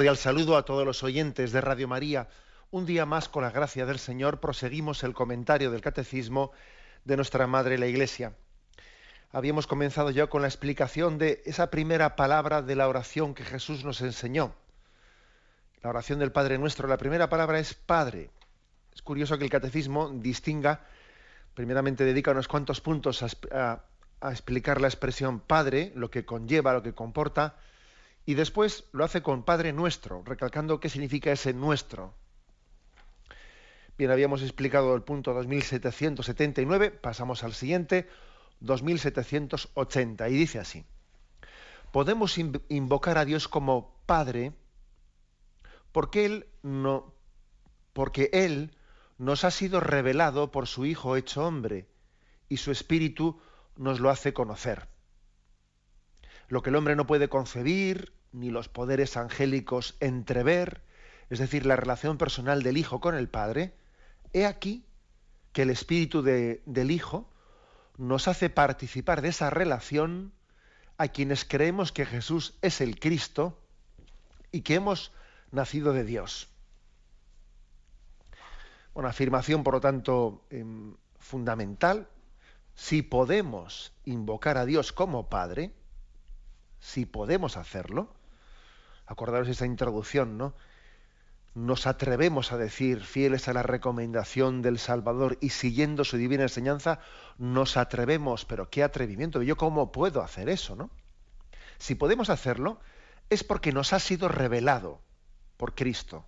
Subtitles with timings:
[0.00, 2.26] Cordial saludo a todos los oyentes de Radio María.
[2.70, 6.52] Un día más, con la gracia del Señor, proseguimos el comentario del Catecismo
[7.04, 8.32] de nuestra Madre la Iglesia.
[9.30, 13.84] Habíamos comenzado ya con la explicación de esa primera palabra de la oración que Jesús
[13.84, 14.54] nos enseñó.
[15.82, 18.30] La oración del Padre Nuestro, la primera palabra es Padre.
[18.94, 20.80] Es curioso que el Catecismo distinga,
[21.52, 23.84] primeramente dedica unos cuantos puntos a,
[24.22, 27.56] a explicar la expresión Padre, lo que conlleva, lo que comporta,
[28.26, 32.14] y después lo hace con Padre Nuestro, recalcando qué significa ese nuestro.
[33.98, 38.08] Bien, habíamos explicado el punto 2779, pasamos al siguiente,
[38.60, 40.84] 2780, y dice así.
[41.92, 44.52] Podemos invocar a Dios como Padre
[45.92, 47.12] porque Él, no,
[47.92, 48.76] porque Él
[49.18, 51.88] nos ha sido revelado por su Hijo hecho hombre,
[52.48, 53.40] y su Espíritu
[53.76, 54.88] nos lo hace conocer.
[56.50, 60.82] Lo que el hombre no puede concebir, ni los poderes angélicos entrever,
[61.30, 63.72] es decir, la relación personal del Hijo con el Padre,
[64.32, 64.84] he aquí
[65.52, 67.30] que el Espíritu del Hijo
[67.98, 70.32] nos hace participar de esa relación
[70.98, 73.56] a quienes creemos que Jesús es el Cristo
[74.50, 75.12] y que hemos
[75.52, 76.48] nacido de Dios.
[78.92, 82.08] Una afirmación, por lo tanto, em, fundamental.
[82.74, 85.72] Si podemos invocar a Dios como Padre,
[86.80, 88.12] si podemos hacerlo,
[89.06, 90.54] acordaros esa introducción, ¿no?
[91.54, 97.00] Nos atrevemos a decir, fieles a la recomendación del Salvador y siguiendo su divina enseñanza,
[97.38, 100.90] nos atrevemos, pero qué atrevimiento, yo cómo puedo hacer eso, ¿no?
[101.78, 102.80] Si podemos hacerlo,
[103.30, 105.00] es porque nos ha sido revelado
[105.56, 106.24] por Cristo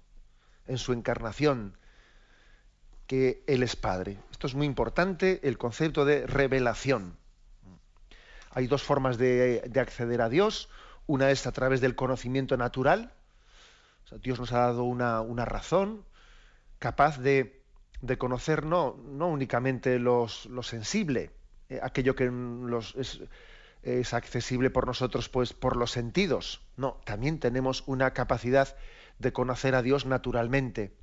[0.67, 1.77] en su encarnación,
[3.07, 4.19] que Él es Padre.
[4.31, 7.19] Esto es muy importante, el concepto de revelación.
[8.53, 10.69] Hay dos formas de, de acceder a Dios.
[11.07, 13.13] Una es a través del conocimiento natural.
[14.21, 16.05] Dios nos ha dado una, razón
[16.79, 17.63] capaz de,
[18.19, 21.31] conocer no, no únicamente los, lo sensible,
[21.69, 22.31] eh, aquello que
[23.83, 26.63] es, accesible por nosotros pues, por los sentidos.
[26.77, 28.77] No, también tenemos una capacidad
[29.19, 30.95] de conocer a Dios naturalmente.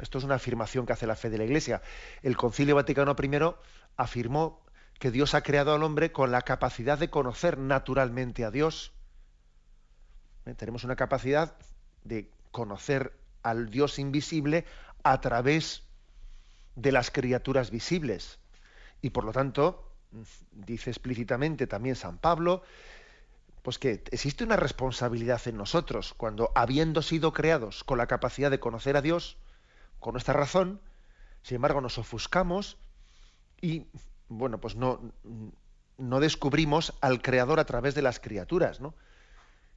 [0.00, 1.82] Esto es una afirmación que hace la fe de la Iglesia.
[2.22, 3.54] El Concilio Vaticano I
[3.96, 4.60] afirmó
[4.98, 8.92] que Dios ha creado al hombre con la capacidad de conocer naturalmente a Dios.
[10.44, 10.54] ¿Eh?
[10.54, 11.54] Tenemos una capacidad
[12.04, 14.64] de conocer al Dios invisible
[15.04, 15.84] a través
[16.74, 18.38] de las criaturas visibles.
[19.00, 19.92] Y por lo tanto,
[20.52, 22.62] dice explícitamente también San Pablo,
[23.62, 28.60] pues que existe una responsabilidad en nosotros cuando, habiendo sido creados con la capacidad de
[28.60, 29.36] conocer a Dios,
[30.00, 30.80] con nuestra razón,
[31.42, 32.78] sin embargo nos ofuscamos
[33.60, 33.86] y
[34.28, 35.00] bueno, pues no,
[35.96, 38.94] no descubrimos al Creador a través de las criaturas, ¿no?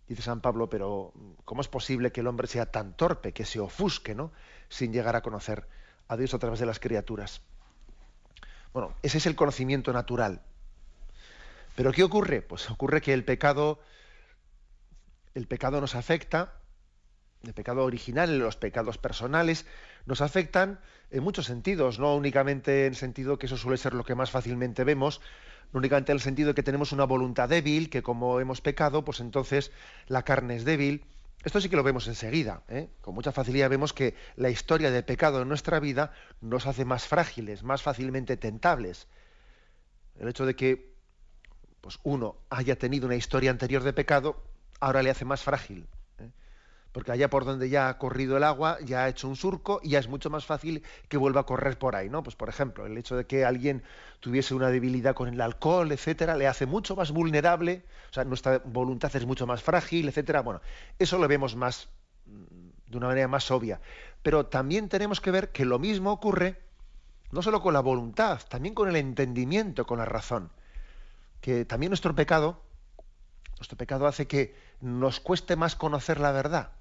[0.08, 1.14] Dice San Pablo, pero
[1.46, 4.32] ¿cómo es posible que el hombre sea tan torpe, que se ofusque, ¿no?
[4.70, 5.68] Sin llegar a conocer
[6.08, 7.42] a Dios a través de las criaturas.
[8.74, 10.42] Bueno, ese es el conocimiento natural.
[11.76, 12.42] Pero ¿qué ocurre?
[12.42, 13.80] Pues ocurre que el pecado,
[15.34, 16.54] el pecado nos afecta,
[17.44, 19.66] el pecado original, los pecados personales,
[20.06, 20.80] nos afectan
[21.10, 24.32] en muchos sentidos, no únicamente en el sentido que eso suele ser lo que más
[24.32, 25.22] fácilmente vemos,
[25.74, 29.04] no únicamente en el sentido de que tenemos una voluntad débil, que como hemos pecado,
[29.04, 29.72] pues entonces
[30.08, 31.06] la carne es débil.
[31.44, 32.62] Esto sí que lo vemos enseguida.
[32.70, 32.90] ¿eh?
[33.02, 37.08] Con mucha facilidad vemos que la historia de pecado en nuestra vida nos hace más
[37.08, 39.08] frágiles, más fácilmente tentables.
[40.20, 40.92] El hecho de que
[41.80, 44.44] pues uno haya tenido una historia anterior de pecado,
[44.80, 45.88] ahora le hace más frágil
[46.92, 49.90] porque allá por donde ya ha corrido el agua ya ha hecho un surco y
[49.90, 52.24] ya es mucho más fácil que vuelva a correr por ahí, ¿no?
[52.24, 53.84] Pues por ejemplo, el hecho de que alguien
[54.20, 58.62] tuviese una debilidad con el alcohol, etcétera, le hace mucho más vulnerable, o sea, nuestra
[58.66, 60.42] voluntad es mucho más frágil, etcétera.
[60.42, 60.62] Bueno,
[61.00, 61.90] eso lo vemos más
[62.26, 63.80] de una manera más obvia,
[64.22, 66.60] pero también tenemos que ver que lo mismo ocurre
[67.32, 70.52] no solo con la voluntad, también con el entendimiento, con la razón,
[71.40, 72.62] que también nuestro pecado
[73.58, 76.72] nuestro pecado hace que nos cueste más conocer la verdad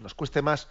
[0.00, 0.68] nos cueste más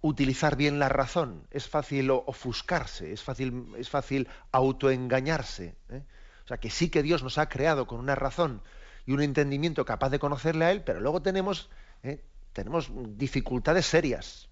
[0.00, 5.76] utilizar bien la razón, es fácil ofuscarse, es fácil, es fácil autoengañarse.
[5.88, 6.02] ¿eh?
[6.44, 8.60] O sea, que sí que Dios nos ha creado con una razón
[9.06, 11.70] y un entendimiento capaz de conocerle a Él, pero luego tenemos,
[12.02, 12.22] ¿eh?
[12.52, 14.50] tenemos dificultades serias.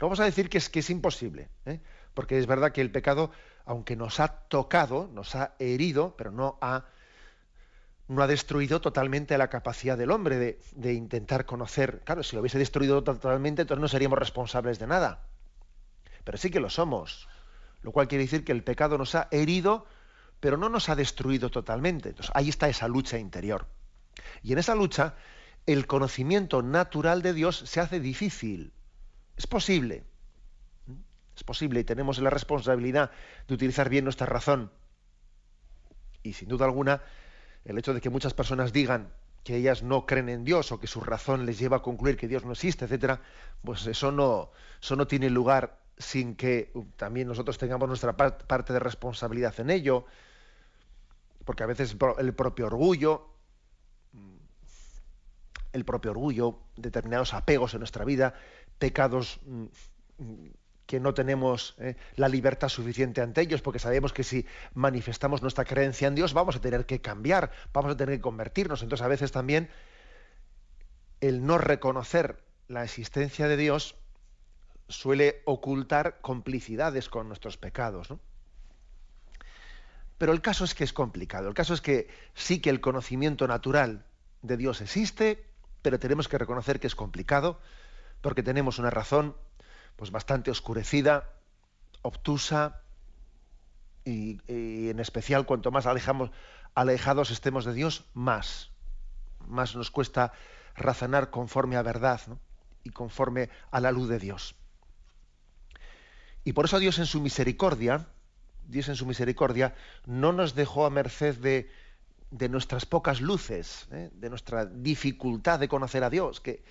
[0.00, 1.80] No vamos a decir que es, que es imposible, ¿eh?
[2.14, 3.32] porque es verdad que el pecado,
[3.66, 6.86] aunque nos ha tocado, nos ha herido, pero no ha,
[8.08, 12.02] no ha destruido totalmente la capacidad del hombre de, de intentar conocer.
[12.04, 15.26] Claro, si lo hubiese destruido totalmente, entonces no seríamos responsables de nada.
[16.24, 17.28] Pero sí que lo somos.
[17.82, 19.86] Lo cual quiere decir que el pecado nos ha herido,
[20.40, 22.10] pero no nos ha destruido totalmente.
[22.10, 23.66] Entonces, ahí está esa lucha interior.
[24.42, 25.14] Y en esa lucha,
[25.66, 28.72] el conocimiento natural de Dios se hace difícil.
[29.36, 30.04] Es posible.
[31.36, 33.10] Es posible y tenemos la responsabilidad
[33.48, 34.70] de utilizar bien nuestra razón.
[36.22, 37.02] Y sin duda alguna,
[37.64, 39.12] el hecho de que muchas personas digan
[39.42, 42.28] que ellas no creen en Dios o que su razón les lleva a concluir que
[42.28, 43.20] Dios no existe, etcétera,
[43.62, 44.50] pues eso no,
[44.80, 50.06] eso no tiene lugar sin que también nosotros tengamos nuestra parte de responsabilidad en ello,
[51.44, 53.28] porque a veces el propio orgullo,
[55.72, 58.34] el propio orgullo, determinados apegos en nuestra vida,
[58.78, 59.66] pecados mm,
[60.86, 65.64] que no tenemos eh, la libertad suficiente ante ellos, porque sabemos que si manifestamos nuestra
[65.64, 68.82] creencia en Dios vamos a tener que cambiar, vamos a tener que convertirnos.
[68.82, 69.68] Entonces a veces también
[71.20, 73.96] el no reconocer la existencia de Dios
[74.88, 78.12] suele ocultar complicidades con nuestros pecados.
[80.18, 81.48] Pero el caso es que es complicado.
[81.48, 84.04] El caso es que sí que el conocimiento natural
[84.42, 85.44] de Dios existe,
[85.82, 87.58] pero tenemos que reconocer que es complicado
[88.20, 89.36] porque tenemos una razón
[89.96, 91.30] pues bastante oscurecida,
[92.02, 92.82] obtusa
[94.04, 98.70] y, en especial cuanto más alejados estemos de Dios, más,
[99.46, 100.32] más nos cuesta
[100.76, 102.20] razonar conforme a verdad
[102.82, 104.56] y conforme a la luz de Dios.
[106.44, 108.06] Y por eso Dios en su misericordia,
[108.66, 109.74] Dios en su misericordia,
[110.04, 111.70] no nos dejó a merced de,
[112.30, 114.10] de nuestras pocas luces, ¿eh?
[114.12, 116.62] de nuestra dificultad de conocer a Dios, que,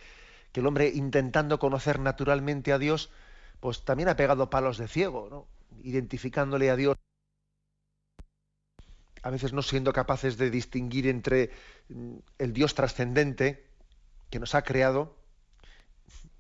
[0.53, 3.09] que el hombre intentando conocer naturalmente a Dios,
[3.59, 5.47] pues también ha pegado palos de ciego,
[5.83, 6.95] identificándole a Dios,
[9.23, 11.51] a veces no siendo capaces de distinguir entre
[11.89, 13.65] mm, el Dios trascendente
[14.29, 15.15] que nos ha creado,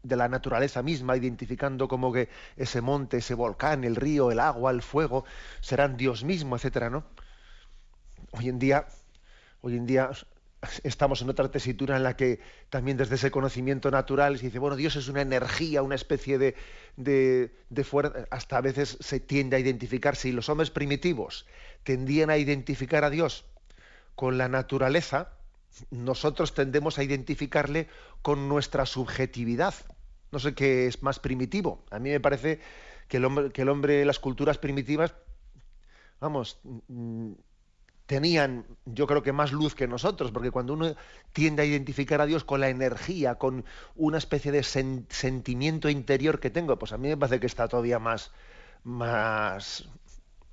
[0.03, 4.71] de la naturaleza misma, identificando como que ese monte, ese volcán, el río, el agua,
[4.71, 5.23] el fuego,
[5.61, 7.05] serán Dios mismo, etcétera, ¿no?
[8.31, 8.85] Hoy en día,
[9.61, 10.11] hoy en día
[10.83, 12.39] estamos en otra tesitura en la que
[12.69, 16.55] también desde ese conocimiento natural se dice, bueno, Dios es una energía, una especie de,
[16.95, 21.45] de, fuerza, hasta a veces se tiende a identificarse, y los hombres primitivos
[21.83, 23.45] tendían a identificar a Dios
[24.15, 25.33] con la naturaleza,
[25.89, 27.87] nosotros tendemos a identificarle
[28.21, 29.73] con nuestra subjetividad.
[30.31, 31.83] No sé qué es más primitivo.
[31.89, 32.59] A mí me parece
[33.07, 35.15] que el hombre, que el hombre las culturas primitivas,
[36.19, 36.59] vamos,
[38.05, 40.95] tenían, yo creo que más luz que nosotros, porque cuando uno
[41.31, 43.65] tiende a identificar a Dios con la energía, con
[43.95, 47.99] una especie de sentimiento interior que tengo, pues a mí me parece que está todavía
[47.99, 48.31] más,
[48.83, 49.89] más,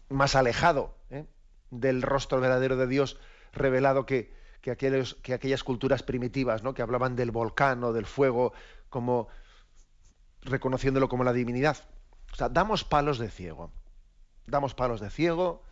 [0.08, 1.26] más alejado ¿eh?
[1.70, 3.18] del rostro verdadero de Dios
[3.52, 6.72] revelado que, que, aquellos, que aquellas culturas primitivas, ¿no?
[6.74, 8.52] que hablaban del volcán o del fuego,
[8.88, 9.28] como
[10.42, 11.76] reconociéndolo como la divinidad.
[12.32, 13.72] O sea, damos palos de ciego.
[14.46, 15.64] Damos palos de ciego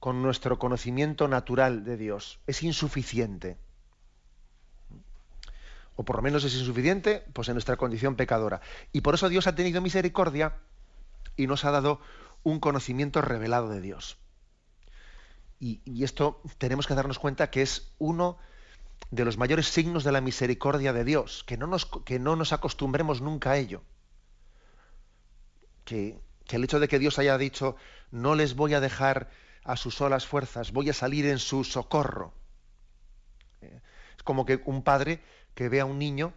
[0.00, 2.38] con nuestro conocimiento natural de Dios.
[2.46, 3.56] Es insuficiente.
[5.96, 8.60] O por lo menos es insuficiente, pues en nuestra condición pecadora.
[8.92, 10.54] Y por eso Dios ha tenido misericordia
[11.36, 12.00] y nos ha dado
[12.44, 14.16] un conocimiento revelado de Dios.
[15.60, 18.38] Y, esto tenemos que darnos cuenta que es uno
[19.10, 22.52] de los mayores signos de la misericordia de Dios, que no nos, que no nos
[22.52, 23.82] acostumbremos nunca a ello.
[25.84, 27.74] Que, que el hecho de que Dios haya dicho,
[28.12, 29.30] no les voy a dejar
[29.68, 32.32] a sus solas fuerzas, voy a salir en su socorro.
[33.60, 33.80] Eh,
[34.16, 35.20] es como que un padre
[35.54, 36.32] que ve a un niño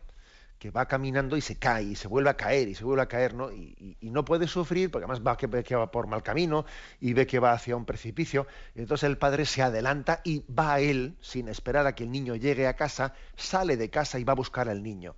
[0.59, 3.07] que va caminando y se cae y se vuelve a caer y se vuelve a
[3.07, 3.49] caer, ¿no?
[3.49, 6.65] Y, no puede sufrir porque además va que, que va por mal camino
[6.99, 8.47] y ve que va hacia un precipicio.
[8.75, 12.11] Y entonces el padre se adelanta y va a él, sin esperar a que el
[12.11, 15.15] niño llegue a casa, sale de casa y va a buscar al niño.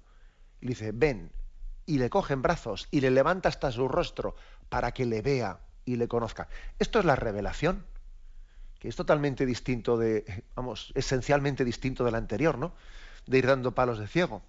[0.61, 1.31] Y le dice, ven,
[1.87, 4.35] y le coge en brazos y le levanta hasta su rostro
[4.69, 6.47] para que le vea y le conozca.
[6.77, 7.91] Esto es la revelación
[8.83, 12.73] que es totalmente distinto de, vamos, esencialmente distinto del anterior, ¿no?
[13.25, 14.43] De ir dando palos de ciego.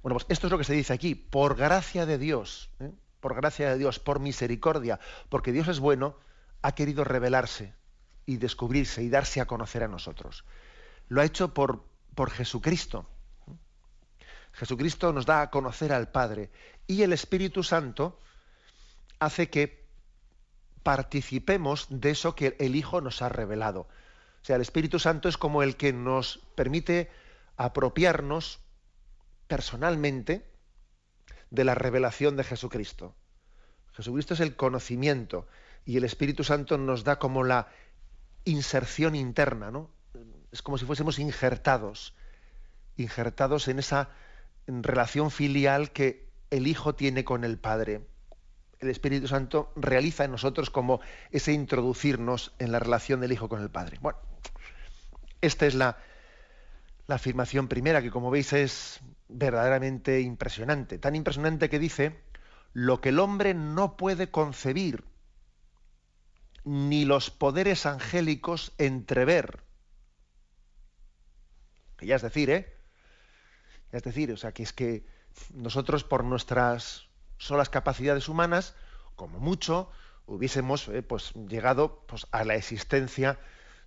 [0.00, 2.92] Bueno, pues esto es lo que se dice aquí, por gracia de Dios, ¿eh?
[3.18, 6.14] por gracia de Dios, por misericordia, porque Dios es bueno,
[6.62, 7.74] ha querido revelarse
[8.26, 10.44] y descubrirse y darse a conocer a nosotros.
[11.08, 11.82] Lo ha hecho por,
[12.14, 13.10] por Jesucristo.
[14.52, 16.52] Jesucristo nos da a conocer al Padre
[16.86, 18.20] y el Espíritu Santo
[19.18, 19.85] hace que
[20.86, 23.88] participemos de eso que el Hijo nos ha revelado.
[24.42, 27.10] sea, el Espíritu Santo es como el que nos permite
[27.56, 28.60] apropiarnos
[29.48, 30.48] personalmente
[31.50, 33.16] de la revelación de Jesucristo.
[33.94, 35.48] Jesucristo es el conocimiento
[35.84, 37.66] y el Espíritu Santo nos da como la
[38.44, 39.90] inserción interna, ¿no?
[40.52, 42.14] Es como si fuésemos injertados,
[42.96, 44.10] injertados en esa
[44.68, 48.06] relación filial que el Hijo tiene con el Padre.
[48.80, 53.62] El Espíritu Santo realiza en nosotros como ese introducirnos en la relación del Hijo con
[53.62, 53.98] el Padre.
[54.00, 54.18] Bueno,
[55.40, 55.96] esta es la,
[57.08, 60.98] afirmación primera, que como veis es verdaderamente impresionante.
[60.98, 62.20] Tan impresionante que dice,
[62.72, 65.04] lo que el hombre no puede concebir,
[66.64, 69.62] ni los poderes angélicos entrever.
[71.96, 72.76] Que ya es decir, ¿eh?
[73.92, 75.06] Ya es decir, o sea, que es que
[75.54, 78.74] nosotros por nuestras solas capacidades humanas,
[79.14, 79.90] como mucho,
[80.26, 83.38] hubiésemos eh, pues, llegado pues, a la existencia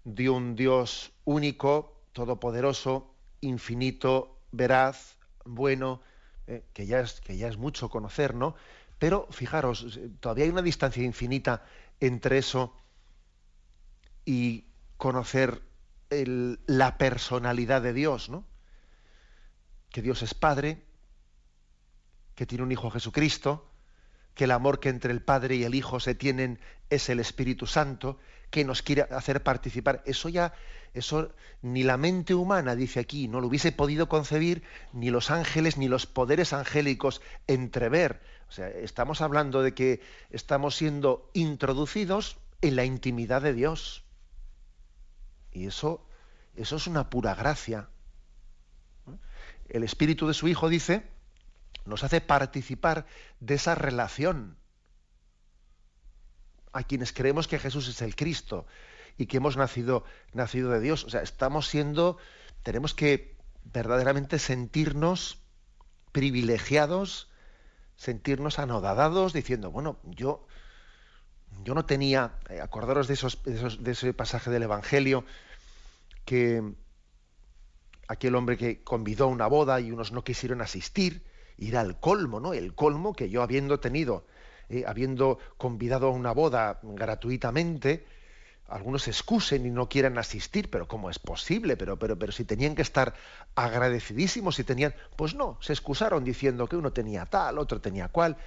[0.03, 6.01] de un Dios único, todopoderoso, infinito, veraz, bueno,
[6.47, 8.55] eh, que, ya es, que ya es mucho conocer, ¿no?
[8.97, 11.63] Pero fijaros, todavía hay una distancia infinita
[11.99, 12.75] entre eso
[14.25, 14.65] y
[14.97, 15.61] conocer
[16.09, 18.45] la personalidad de Dios, ¿no?
[19.89, 20.83] Que Dios es Padre,
[22.39, 23.69] que tiene un Hijo Jesucristo,
[24.33, 26.57] que el amor que entre el Padre y el Hijo se tienen
[26.89, 28.17] es el Espíritu Santo,
[28.49, 30.01] que nos quiere hacer participar.
[30.05, 30.53] Eso ya,
[30.93, 35.75] eso ni la mente humana, dice aquí, no lo hubiese podido concebir, ni los ángeles,
[35.75, 38.21] ni los poderes angélicos entrever.
[38.47, 44.05] O sea, estamos hablando de que estamos siendo introducidos en la intimidad de Dios.
[45.51, 46.07] Y eso,
[46.55, 47.89] eso es una pura gracia.
[49.67, 51.18] El Espíritu de su Hijo dice,
[51.85, 53.05] nos hace participar
[53.39, 54.57] de esa relación
[56.71, 58.65] a quienes creemos que Jesús es el Cristo
[59.17, 61.03] y que hemos nacido, nacido de Dios.
[61.03, 62.17] O sea, estamos siendo,
[62.63, 65.39] tenemos que verdaderamente sentirnos
[66.11, 67.29] privilegiados,
[67.95, 70.47] sentirnos anodadados, diciendo, bueno, yo,
[71.63, 75.25] yo no tenía, eh, acordaros de, esos, de ese pasaje del Evangelio,
[76.23, 76.63] que
[78.07, 81.23] aquel hombre que convidó a una boda y unos no quisieron asistir,
[81.59, 82.53] ir al colmo, ¿no?
[82.53, 84.25] El colmo que yo habiendo tenido
[84.69, 88.05] eh, habiendo convidado a una boda gratuitamente,
[88.67, 91.75] algunos se excusen y no quieran asistir, pero ¿cómo es posible?
[91.75, 93.15] Pero, pero, pero si tenían que estar
[93.55, 98.37] agradecidísimos, si tenían, pues no, se excusaron diciendo que uno tenía tal, otro tenía cual.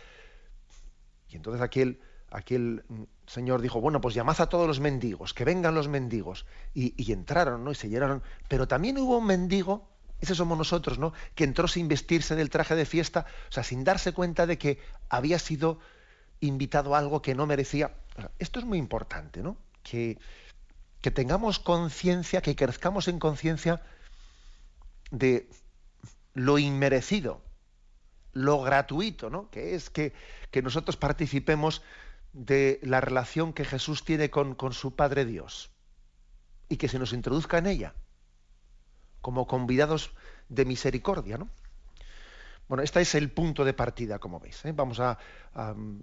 [1.29, 2.01] Y entonces aquel,
[2.31, 2.85] aquel
[3.27, 6.47] señor dijo, bueno, pues llamad a todos los mendigos, que vengan los mendigos.
[6.73, 7.73] Y, y entraron, ¿no?
[7.73, 8.23] Y se llenaron.
[8.47, 9.89] Pero también hubo un mendigo,
[10.23, 11.13] ese somos nosotros, ¿no?
[11.35, 14.79] Que entró sin vestirse del traje de fiesta, o sea, sin darse cuenta de que
[15.09, 15.81] había sido
[16.39, 17.97] invitado a algo que no merecía.
[18.39, 19.57] Esto es muy importante, ¿no?
[19.83, 20.19] Que,
[21.01, 23.83] que tengamos conciencia, que crezcamos en conciencia
[25.11, 25.51] de
[26.35, 27.43] lo inmerecido,
[28.33, 29.51] lo gratuito, ¿no?
[29.51, 30.13] Que es que,
[30.53, 31.83] que nosotros participemos
[32.33, 35.73] de la relación que Jesús tiene con, con su Padre Dios
[36.69, 37.95] y que se nos introduzca en ella
[39.23, 40.13] como convidados
[40.51, 41.49] de misericordia, ¿no?
[42.69, 44.65] Bueno, este es el punto de partida, como veis.
[44.65, 44.73] ¿eh?
[44.73, 45.19] Vamos a,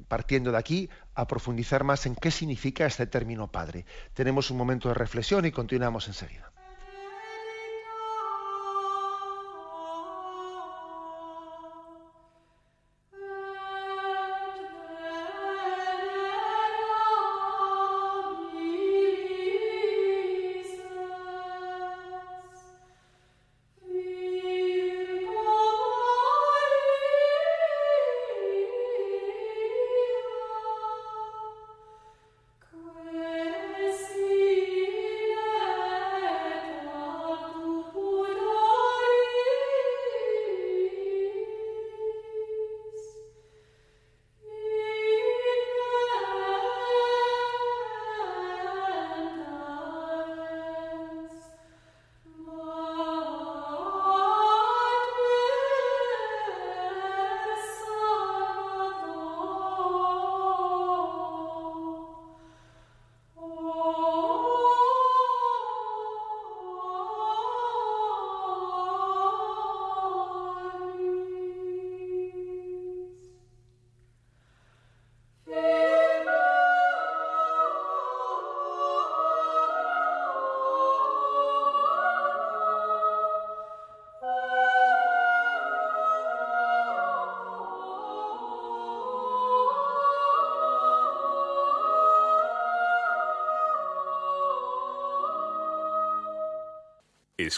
[0.07, 3.85] partiendo de aquí, a profundizar más en qué significa este término padre.
[4.13, 6.51] Tenemos un momento de reflexión y continuamos enseguida.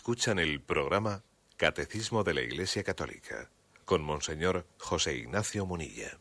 [0.01, 1.21] Escuchan el programa
[1.57, 3.51] Catecismo de la Iglesia Católica
[3.85, 6.17] con Monseñor José Ignacio Munilla.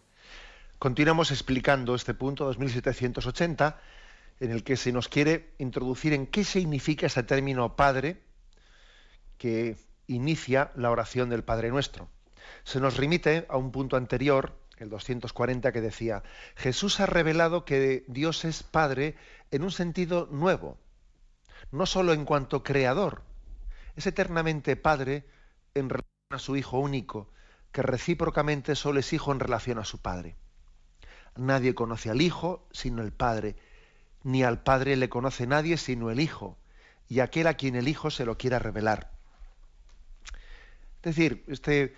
[0.79, 3.81] Continuamos explicando este punto 2780
[4.41, 8.21] en el que se nos quiere introducir en qué significa ese término Padre
[9.39, 12.11] que inicia la oración del Padre Nuestro.
[12.65, 16.23] Se nos remite a un punto anterior, el 240, que decía,
[16.55, 19.17] Jesús ha revelado que Dios es Padre
[19.51, 20.77] en un sentido nuevo,
[21.73, 23.30] no sólo en cuanto creador,
[24.01, 25.27] es eternamente Padre
[25.75, 27.31] en relación a su Hijo único,
[27.71, 30.37] que recíprocamente solo es Hijo en relación a su Padre.
[31.37, 33.57] Nadie conoce al Hijo sino el Padre,
[34.23, 36.59] ni al Padre le conoce nadie sino el Hijo,
[37.09, 39.13] y aquel a quien el Hijo se lo quiera revelar.
[41.03, 41.95] Es decir, este,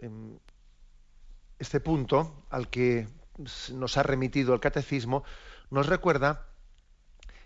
[0.00, 0.38] em,
[1.60, 3.08] este punto al que
[3.72, 5.22] nos ha remitido el catecismo
[5.70, 6.48] nos recuerda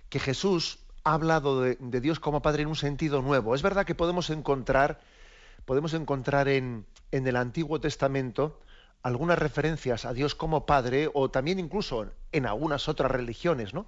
[0.08, 3.54] que Jesús ha hablado de, Dios como Padre en un sentido nuevo.
[3.54, 4.98] Es verdad que podemos encontrar,
[5.64, 8.58] podemos encontrar en, en el Antiguo Testamento
[9.04, 13.86] algunas referencias a Dios como Padre, o también incluso en algunas otras religiones, ¿no?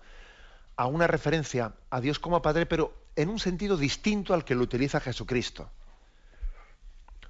[0.77, 4.63] A una referencia a Dios como Padre, pero en un sentido distinto al que lo
[4.63, 5.69] utiliza Jesucristo.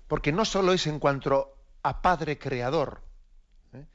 [0.06, 3.00] Porque no solo es en cuanto a Padre Creador,
[3.72, 3.86] ¿eh?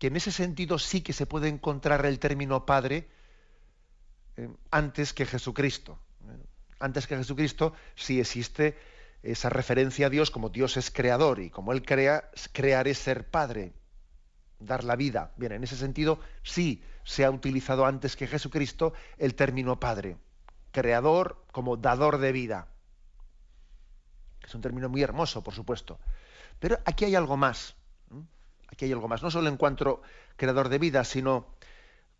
[0.00, 3.06] que en ese sentido sí que se puede encontrar el término Padre
[4.38, 5.98] eh, antes que Jesucristo.
[6.22, 6.46] ¿eh?
[6.78, 8.78] Antes que Jesucristo sí existe
[9.24, 13.28] esa referencia a Dios como Dios es creador y como Él crea, crear es ser
[13.28, 13.72] Padre,
[14.60, 15.32] dar la vida.
[15.36, 20.16] Bien, en ese sentido sí se ha utilizado antes que Jesucristo el término Padre,
[20.70, 22.68] creador como dador de vida.
[24.46, 25.98] Es un término muy hermoso, por supuesto.
[26.60, 27.74] Pero aquí hay algo más.
[28.68, 29.20] Aquí hay algo más.
[29.20, 30.00] No solo en cuanto
[30.36, 31.54] creador de vida, sino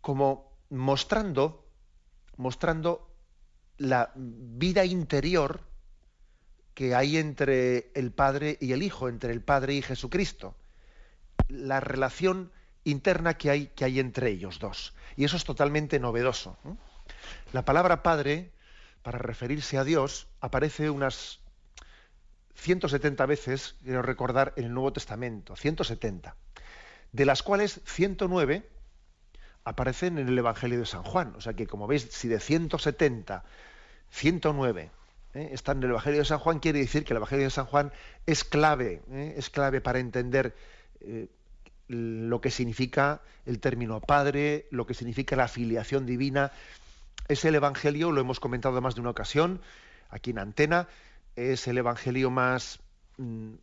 [0.01, 1.68] como mostrando
[2.39, 3.05] mostrando
[3.77, 5.59] la vida interior
[6.73, 10.55] que hay entre el Padre y el Hijo, entre el Padre y Jesucristo.
[11.49, 12.53] La relación
[12.85, 14.93] interna que hay, que hay entre ellos dos.
[15.17, 16.57] Y eso es totalmente novedoso.
[17.51, 18.53] La palabra Padre,
[19.01, 21.41] para referirse a Dios, aparece unas
[22.55, 26.37] 170 veces, quiero recordar, en el Nuevo Testamento, 170,
[27.11, 28.78] de las cuales 109
[29.69, 31.33] aparecen en el Evangelio de San Juan.
[31.37, 33.43] O sea que, como veis, si de 170,
[34.09, 34.89] 109
[35.35, 35.49] ¿eh?
[35.53, 37.91] están en el Evangelio de San Juan, quiere decir que el Evangelio de San Juan
[38.25, 39.35] es clave, ¿eh?
[39.37, 40.55] es clave para entender
[41.01, 41.27] eh,
[41.87, 46.51] lo que significa el término Padre, lo que significa la filiación divina.
[47.27, 49.61] Es el Evangelio, lo hemos comentado más de una ocasión,
[50.09, 50.87] aquí en Antena,
[51.35, 52.79] es el Evangelio más
[53.17, 53.53] mm,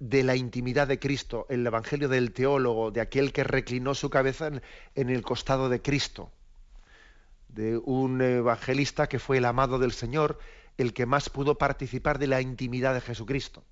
[0.00, 4.50] de la intimidad de Cristo, el Evangelio del teólogo, de aquel que reclinó su cabeza
[4.94, 6.32] en, el costado de Cristo,
[7.48, 10.38] de un evangelista que fue el amado del Señor,
[10.78, 13.62] el que más pudo participar de la intimidad de Jesucristo.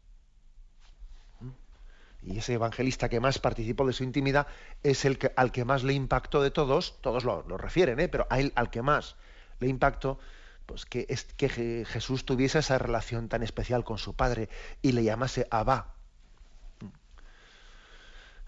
[2.23, 4.49] Y ese evangelista que más participó de su intimidad
[4.83, 8.09] es el que, al que más le impactó de todos, todos lo, refieren, ¿eh?
[8.09, 9.17] pero a él al que más
[9.61, 10.19] le impactó,
[10.67, 14.51] pues que, es, que Jesús tuviese esa relación tan especial con su Padre
[14.83, 15.95] y le llamase Abba,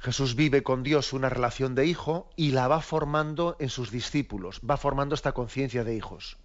[0.01, 4.61] Jesús vive con Dios una relación de hijo y la va formando en sus discípulos,
[4.69, 6.39] va formando esta conciencia de hijos.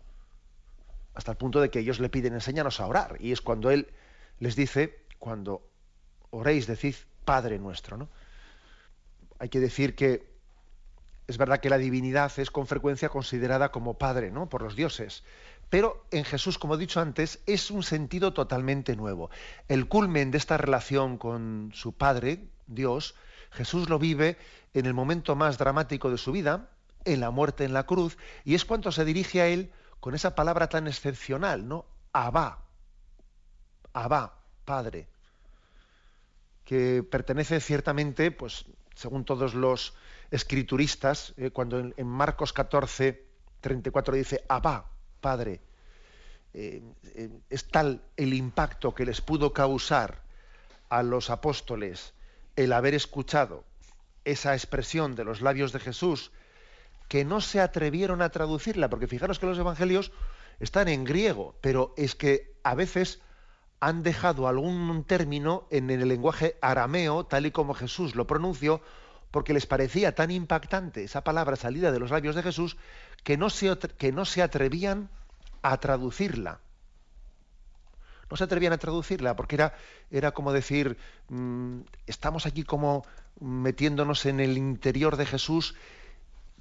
[1.13, 3.15] Hasta el punto de que ellos le piden, enséñanos a orar.
[3.22, 3.88] Y es cuando Él
[4.39, 5.65] les dice, cuando
[6.32, 7.96] oréis, decid Padre nuestro.
[7.96, 8.10] ¿no?
[9.39, 10.36] Hay que decir que
[11.28, 14.50] es verdad que la divinidad es con frecuencia considerada como Padre ¿no?
[14.50, 15.24] por los dioses.
[15.70, 19.30] Pero en Jesús, como he dicho antes, es un sentido totalmente nuevo.
[19.70, 23.15] El culmen de esta relación con su Padre, Dios,
[23.56, 24.38] Jesús lo vive
[24.74, 26.70] en el momento más dramático de su vida,
[27.06, 30.36] en la muerte en la cruz, y es cuando se dirige a él con esa
[30.36, 31.86] palabra tan excepcional, ¿no?
[32.12, 32.60] Abba,
[33.94, 35.08] Abba, Padre,
[36.63, 38.65] que pertenece ciertamente, pues,
[38.96, 39.96] según todos los
[40.32, 43.26] escrituristas, eh, cuando en, Marcos 14,
[43.62, 44.91] 34 dice Abba,
[45.22, 45.62] Padre,
[46.54, 46.84] eh,
[47.15, 50.24] eh, es tal el impacto que les pudo causar
[50.89, 52.13] a los apóstoles
[52.56, 53.63] el haber escuchado
[54.24, 56.32] esa expresión de los labios de Jesús,
[57.08, 60.12] que no se atrevieron a traducirla, porque fijaros que los evangelios
[60.60, 63.22] están en griego, pero es que a veces
[63.80, 68.82] han dejado algún término en el lenguaje arameo, tal y como Jesús lo pronunció,
[69.30, 72.78] porque les parecía tan impactante esa palabra salida de los labios de Jesús
[73.24, 75.10] que no se, que no se atrevían
[75.62, 76.62] a traducirla
[78.30, 79.74] no se atrevían a traducirla porque era,
[80.12, 80.98] era como decir,
[81.30, 83.06] mm, estamos aquí como
[83.40, 85.76] metiéndonos en el interior de Jesús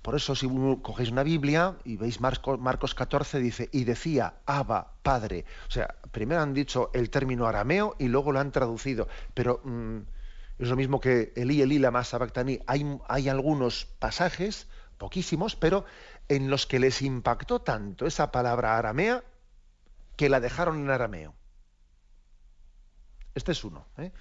[0.03, 0.46] Por eso si
[0.83, 5.46] cogéis una Biblia y veis Marcos, Marcos 14, dice, y decía, Abba, Padre.
[5.66, 9.09] O sea, primero han dicho el término arameo y luego lo han traducido.
[9.33, 10.00] Pero mm,
[10.59, 12.61] es lo mismo que Elí, Elí, lama sabactani.
[12.66, 15.87] Hay, hay algunos pasajes, poquísimos, pero
[16.29, 19.24] en los que les impactó tanto esa palabra aramea
[20.16, 21.35] que la dejaron en arameo.
[23.34, 23.86] Este es uno.
[23.98, 24.12] ¿eh?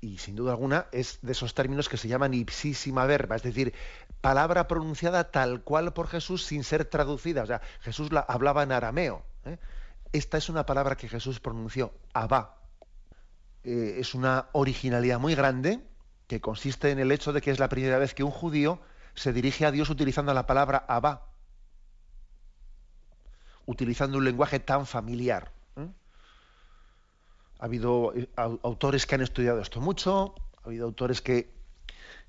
[0.00, 3.74] y sin duda alguna es de esos términos que se llaman ipsísima verba, es decir,
[4.20, 7.42] palabra pronunciada tal cual por Jesús sin ser traducida.
[7.42, 9.24] O sea, Jesús la hablaba en arameo.
[9.44, 9.58] ¿eh?
[10.12, 12.56] Esta es una palabra que Jesús pronunció, Abba.
[13.64, 15.80] Eh, es una originalidad muy grande
[16.28, 18.80] que consiste en el hecho de que es la primera vez que un judío
[19.14, 21.26] se dirige a Dios utilizando la palabra Abba,
[23.64, 25.55] utilizando un lenguaje tan familiar.
[27.58, 31.54] Ha habido eh, autores que han estudiado esto mucho, ha habido autores que,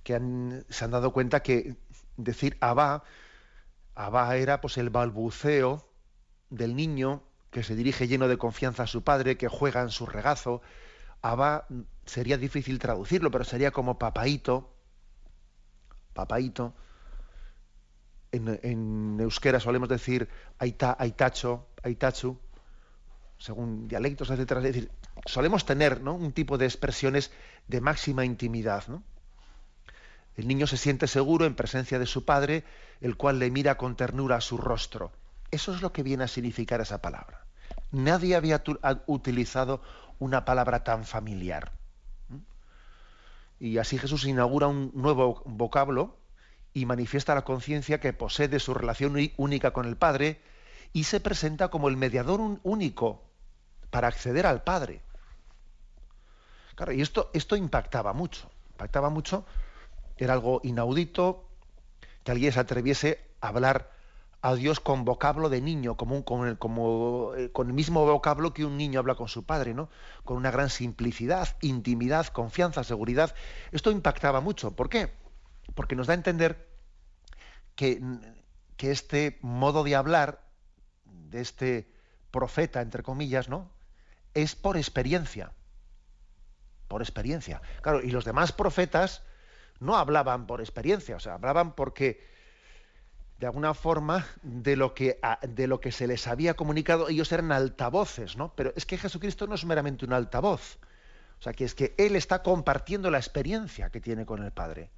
[0.04, 1.76] se han dado cuenta que
[2.16, 3.04] decir Abba,
[3.94, 5.90] Abba era pues el balbuceo
[6.50, 10.06] del niño que se dirige lleno de confianza a su padre, que juega en su
[10.06, 10.62] regazo.
[11.22, 11.68] Abba
[12.06, 14.74] sería difícil traducirlo, pero sería como papaito.
[16.14, 16.74] Papaito.
[18.32, 22.38] En, en euskera solemos decir aita, aitacho, aitachu
[23.38, 24.60] según dialectos, etcétera.
[24.62, 24.92] Es decir,
[25.26, 27.32] solemos tener un tipo de expresiones
[27.68, 28.84] de máxima intimidad.
[30.36, 32.64] El niño se siente seguro en presencia de su padre,
[33.02, 35.12] el cual le mira con ternura a su rostro.
[35.52, 37.46] Eso es lo que viene a significar esa palabra.
[37.92, 38.64] Nadie había
[39.06, 39.82] utilizado
[40.20, 41.72] una palabra tan familiar.
[43.60, 46.18] Y así Jesús inaugura un nuevo vocablo
[46.74, 50.42] y manifiesta la conciencia que posee su relación única con el Padre
[50.94, 53.27] y se presenta como el mediador único
[53.90, 55.02] para acceder al Padre.
[56.76, 59.46] Claro, y esto, esto impactaba mucho, impactaba mucho,
[60.18, 61.48] era algo inaudito
[62.24, 63.92] que alguien se atreviese a hablar
[64.42, 68.54] a Dios con vocablo de niño, como, con, el, como eh, con el mismo vocablo
[68.54, 69.90] que un niño habla con su padre, ¿no?
[70.24, 73.34] Con una gran simplicidad, intimidad, confianza, seguridad.
[73.72, 74.76] Esto impactaba mucho.
[74.76, 75.12] ¿Por qué?
[75.74, 76.70] Porque nos da a entender
[77.76, 78.02] que,
[78.78, 80.42] que este modo de hablar
[81.06, 81.92] de este
[82.32, 83.70] profeta, entre comillas, ¿no?
[84.38, 85.52] Es por experiencia.
[86.88, 87.62] Por experiencia.
[87.82, 89.24] Claro, y los demás profetas
[89.80, 92.26] no hablaban por experiencia, o sea, hablaban porque
[93.40, 97.52] de alguna forma de lo que de lo que se les había comunicado ellos eran
[97.52, 98.54] altavoces, ¿no?
[98.56, 100.78] Pero es que Jesucristo no es meramente un altavoz.
[101.40, 104.90] O sea, que es que él está compartiendo la experiencia que tiene con el Padre.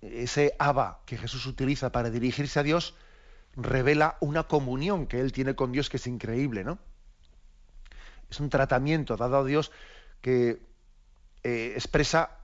[0.00, 2.94] Ese aba que Jesús utiliza para dirigirse a Dios
[3.56, 6.78] revela una comunión que él tiene con Dios que es increíble, ¿no?
[8.30, 9.72] Es un tratamiento dado a Dios
[10.20, 10.62] que
[11.42, 12.38] eh, expresa,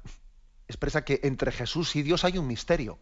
[0.68, 2.98] expresa que entre Jesús y Dios hay un misterio.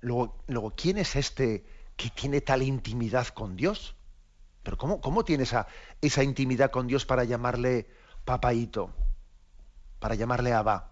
[0.00, 1.64] Luego, luego, ¿quién es este
[1.96, 3.94] que tiene tal intimidad con Dios?
[4.62, 5.66] Pero ¿cómo, cómo tiene esa,
[6.00, 7.86] esa intimidad con Dios para llamarle
[8.24, 8.90] papaito?
[10.00, 10.90] Para llamarle Abba.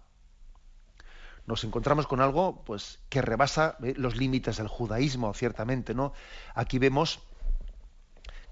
[1.45, 5.93] Nos encontramos con algo pues, que rebasa eh, los límites del judaísmo, ciertamente.
[5.93, 6.13] ¿no?
[6.55, 7.19] Aquí vemos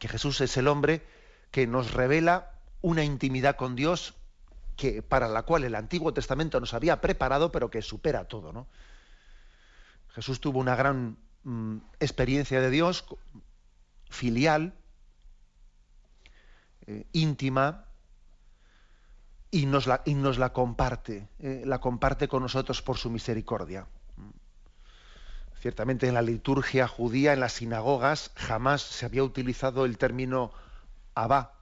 [0.01, 1.05] que Jesús es el hombre
[1.51, 2.49] que nos revela
[2.81, 4.15] una intimidad con Dios
[4.75, 8.51] que, para la cual el Antiguo Testamento nos había preparado, pero que supera todo.
[8.51, 8.65] ¿no?
[10.09, 13.05] Jesús tuvo una gran mm, experiencia de Dios,
[14.09, 14.73] filial,
[16.87, 17.85] eh, íntima,
[19.51, 23.85] y nos la, comparte, eh, la comparte con nosotros por su misericordia.
[25.61, 30.51] Ciertamente en la liturgia judía, en las sinagogas, jamás se había utilizado el término
[31.13, 31.53] abá,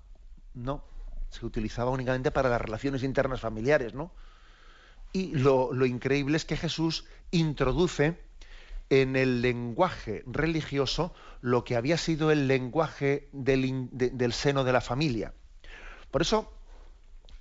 [0.54, 0.86] no,
[1.30, 4.14] se utilizaba únicamente para las relaciones internas familiares, ¿no?
[5.12, 8.18] Y lo, increíble es que Jesús introduce
[8.90, 14.80] en el lenguaje religioso lo que había sido el lenguaje del, del seno de la
[14.80, 15.34] familia.
[16.10, 16.54] Por eso,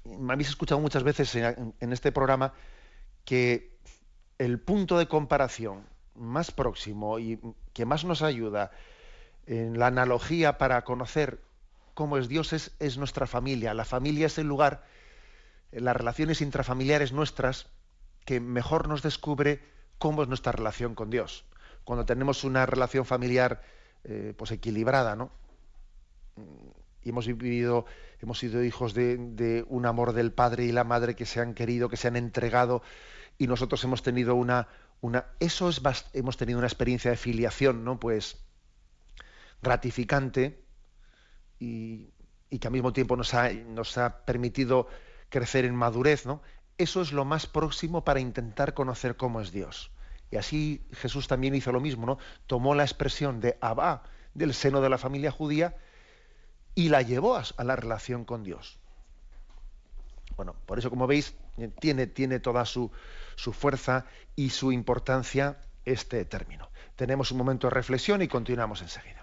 [0.05, 2.53] me habéis escuchado muchas veces en este programa
[3.25, 3.79] que
[4.39, 5.87] el punto de comparación
[6.19, 7.41] más próximo y
[7.73, 8.71] que más nos ayuda
[9.47, 11.41] en la analogía para conocer
[11.95, 13.75] cómo es Dios es, es nuestra familia.
[13.75, 14.85] La familia es el lugar,
[15.73, 17.67] las relaciones intrafamiliares nuestras,
[18.25, 19.61] que mejor nos descubre
[19.99, 21.45] cómo es nuestra relación con Dios.
[21.85, 23.63] Cuando tenemos una relación familiar
[24.05, 25.31] eh, pues equilibrada, ¿no?
[27.03, 27.85] Y hemos vivido,
[28.21, 31.89] hemos sido hijos de, un amor del padre y la madre que se han querido,
[31.89, 32.83] que se han entregado,
[33.39, 34.69] y nosotros hemos tenido una,
[35.41, 35.81] eso es
[36.13, 37.99] hemos tenido una experiencia de filiación, ¿no?
[38.01, 38.39] Pues
[39.63, 40.63] gratificante
[41.59, 42.11] y,
[42.49, 44.89] que al mismo tiempo nos ha, nos ha permitido
[45.29, 46.43] crecer en madurez, ¿no?
[46.79, 49.91] eso es lo más próximo para intentar conocer cómo es Dios.
[50.31, 52.19] Y así Jesús también hizo lo mismo, ¿no?
[52.47, 55.77] Tomó la expresión de Abba del seno de la familia judía
[56.75, 58.79] y la llevó a, la relación con Dios.
[60.37, 61.35] Bueno, por eso, como veis,
[61.81, 62.93] tiene, tiene toda su,
[63.35, 66.71] su fuerza y su importancia este término.
[66.95, 69.18] Tenemos un momento de reflexión y continuamos enseguida.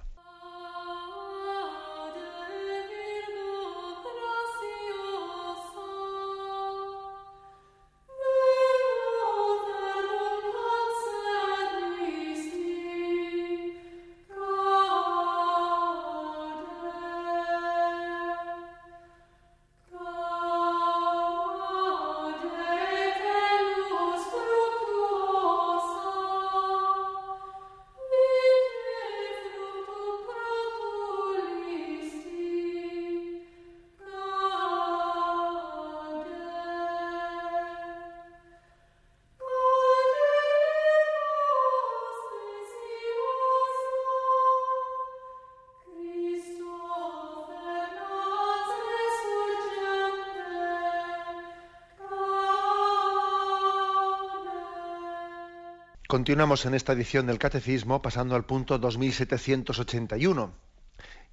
[56.25, 60.55] Continuamos en esta edición del Catecismo pasando al punto 2781.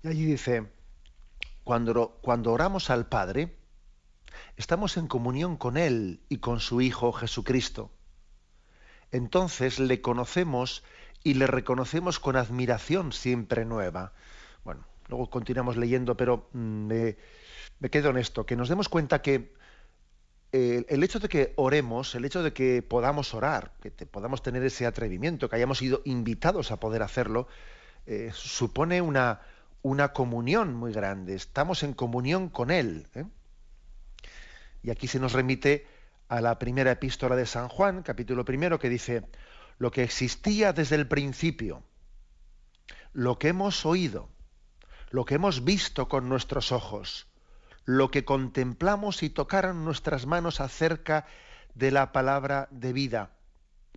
[0.02, 0.70] Y allí dice,
[1.64, 3.57] cuando, cuando oramos al Padre,
[4.59, 7.90] estamos en comunión con Él y con su Hijo Jesucristo.
[9.11, 10.85] Entonces le conocemos
[11.24, 14.12] y le reconocemos con admiración siempre nueva.
[14.62, 17.16] Bueno, luego continuamos leyendo, pero mm, me,
[17.78, 19.55] me quedo en esto, que nos demos cuenta que
[20.53, 24.85] el hecho de que oremos, el hecho de que podamos orar, que podamos tener ese
[24.85, 27.49] atrevimiento, que hayamos sido invitados a poder hacerlo,
[28.07, 29.41] eh, supone una,
[29.83, 31.35] una, comunión muy grande.
[31.35, 33.07] Estamos en comunión con Él.
[33.15, 33.25] ¿eh?
[34.83, 35.87] Y aquí se nos remite
[36.29, 39.23] a la primera epístola de San Juan, capítulo primero, que dice,
[39.79, 41.83] lo que existía desde el principio,
[43.12, 44.29] lo que hemos oído,
[45.11, 47.29] lo que hemos visto con nuestros ojos,
[47.85, 51.27] lo que contemplamos y tocaron nuestras manos acerca
[51.75, 53.31] de la palabra de vida.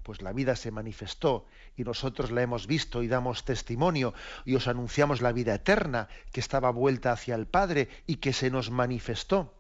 [0.04, 4.14] Pues la vida se manifestó y nosotros la hemos visto y damos testimonio
[4.46, 8.52] y os anunciamos la vida eterna que estaba vuelta hacia el Padre y que se
[8.52, 9.54] nos manifestó.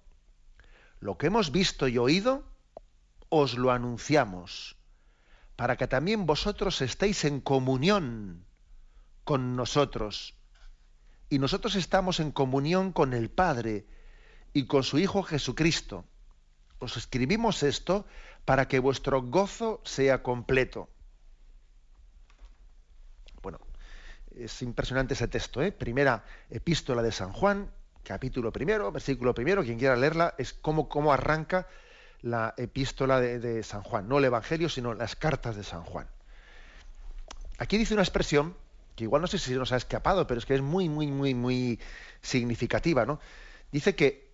[0.99, 2.43] Lo que hemos visto y oído,
[3.29, 4.77] os lo anunciamos,
[5.55, 8.45] para que también vosotros estéis en comunión
[9.23, 10.35] con nosotros.
[11.29, 13.88] Y nosotros estamos en comunión con el Padre
[14.55, 16.05] y con su Hijo Jesucristo.
[16.79, 18.05] Os escribimos esto
[18.45, 20.87] para que vuestro gozo sea completo.
[23.41, 23.59] Bueno,
[24.33, 25.73] es impresionante ese texto, ¿eh?
[25.73, 27.69] Primera epístola de San Juan,
[28.01, 31.67] capítulo primero, versículo primero, quien quiera leerla, es cómo, cómo arranca
[32.21, 36.07] la epístola de, San Juan, no el Evangelio, sino las cartas de San Juan.
[37.57, 38.55] Aquí dice una expresión
[38.95, 41.33] que igual no sé si nos ha escapado, pero es que es muy, muy, muy,
[41.33, 41.77] muy
[42.21, 43.19] significativa, ¿no?
[43.73, 44.24] Dice que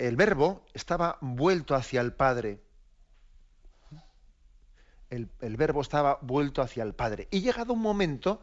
[0.00, 2.58] el verbo estaba vuelto hacia el Padre.
[5.10, 7.28] El, verbo estaba vuelto hacia el Padre.
[7.30, 8.40] Y llegado un momento,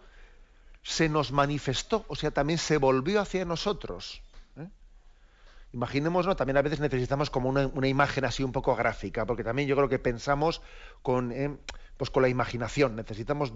[0.83, 4.21] se nos manifestó, o sea, también se volvió hacia nosotros.
[4.57, 4.69] ¿eh?
[5.73, 9.75] Imaginémonos, también a veces necesitamos como una, imagen así un poco gráfica, porque también yo
[9.75, 10.61] creo que pensamos
[11.01, 11.57] con, ¿eh?
[11.95, 12.95] pues con la imaginación.
[12.95, 13.51] Necesitamos,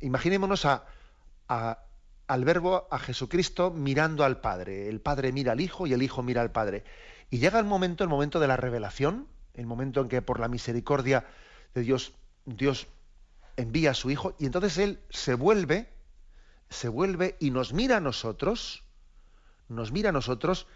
[0.00, 0.86] imaginémonos a,
[2.26, 4.88] al verbo, a Jesucristo, mirando al Padre.
[4.88, 6.84] El Padre mira al Hijo y el Hijo mira al Padre.
[7.30, 10.48] Y llega el momento, el momento de la revelación, el momento en que por la
[10.48, 11.26] misericordia
[11.74, 12.14] de Dios,
[12.46, 12.86] Dios
[13.56, 15.88] envía a su Hijo, y entonces Él se vuelve,
[16.70, 18.82] se vuelve y nos mira a nosotros,
[19.68, 20.66] nos mira a nosotros,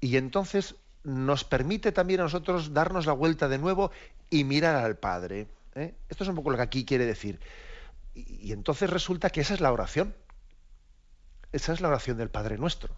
[0.00, 3.90] y entonces nos permite también a nosotros darnos la vuelta de nuevo
[4.30, 5.48] y mirar al Padre.
[5.74, 5.94] ¿eh?
[6.08, 7.40] Esto es un poco lo que aquí quiere decir.
[8.14, 10.14] y entonces resulta que esa es la oración
[11.54, 12.96] esa es la oración del Padre nuestro.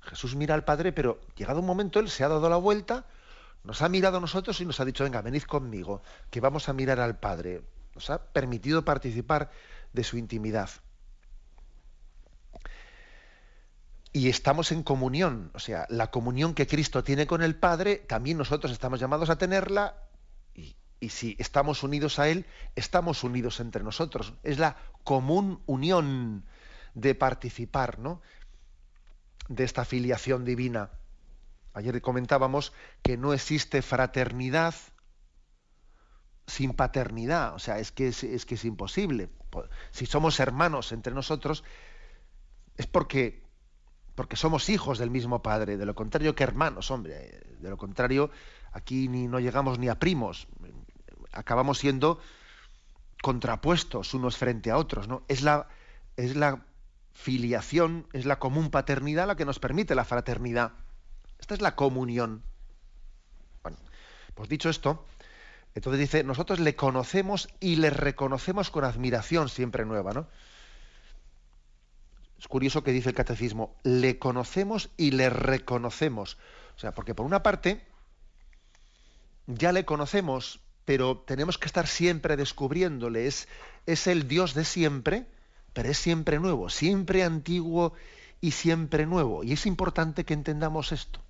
[0.00, 3.06] Jesús mira al Padre, pero llegado un momento Él se ha dado la vuelta,
[3.64, 6.00] nos ha mirado a nosotros y nos ha dicho, venga, venid conmigo,
[6.30, 7.62] que vamos a mirar al Padre.
[7.96, 9.50] Nos ha permitido participar
[9.92, 10.70] de su intimidad.
[14.12, 18.38] Y estamos en comunión, o sea, la comunión que Cristo tiene con el Padre, también
[18.38, 19.96] nosotros estamos llamados a tenerla,
[20.54, 20.76] y,
[21.08, 24.34] si estamos unidos a Él, estamos unidos entre nosotros.
[24.44, 26.46] Es la común unión
[26.96, 28.22] de participar ¿no?
[29.48, 30.90] de esta filiación divina.
[31.74, 34.74] Ayer comentábamos que no existe fraternidad
[36.46, 39.28] sin paternidad, o sea, es que es, que es imposible.
[39.90, 41.64] Si somos hermanos entre nosotros,
[42.76, 43.42] es porque,
[44.14, 48.30] porque somos hijos del mismo Padre, de lo contrario que hermanos, hombre, de lo contrario
[48.72, 50.46] aquí ni no llegamos ni a primos,
[51.32, 52.20] acabamos siendo
[53.20, 55.24] contrapuestos unos frente a otros, ¿no?
[55.28, 55.68] Es la,
[56.16, 56.64] es la
[57.16, 60.72] filiación, es la común paternidad la que nos permite la fraternidad.
[61.40, 62.42] Esta es la comunión.
[63.62, 63.78] Bueno,
[64.34, 65.04] pues dicho esto,
[65.74, 70.28] entonces dice, nosotros le conocemos y le reconocemos con admiración siempre nueva, ¿no?
[72.38, 76.36] Es curioso que dice el catecismo, le conocemos y le reconocemos.
[76.76, 77.82] O sea, porque por una parte,
[79.46, 83.26] ya le conocemos, pero tenemos que estar siempre descubriéndole.
[83.26, 83.48] Es,
[83.86, 85.26] es el Dios de siempre,
[85.76, 87.92] pero es siempre nuevo, siempre antiguo
[88.40, 89.44] y siempre nuevo.
[89.44, 91.20] Y es importante que entendamos esto.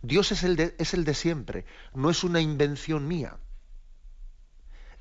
[0.00, 3.36] Dios es el de, es el de siempre, no es una invención mía.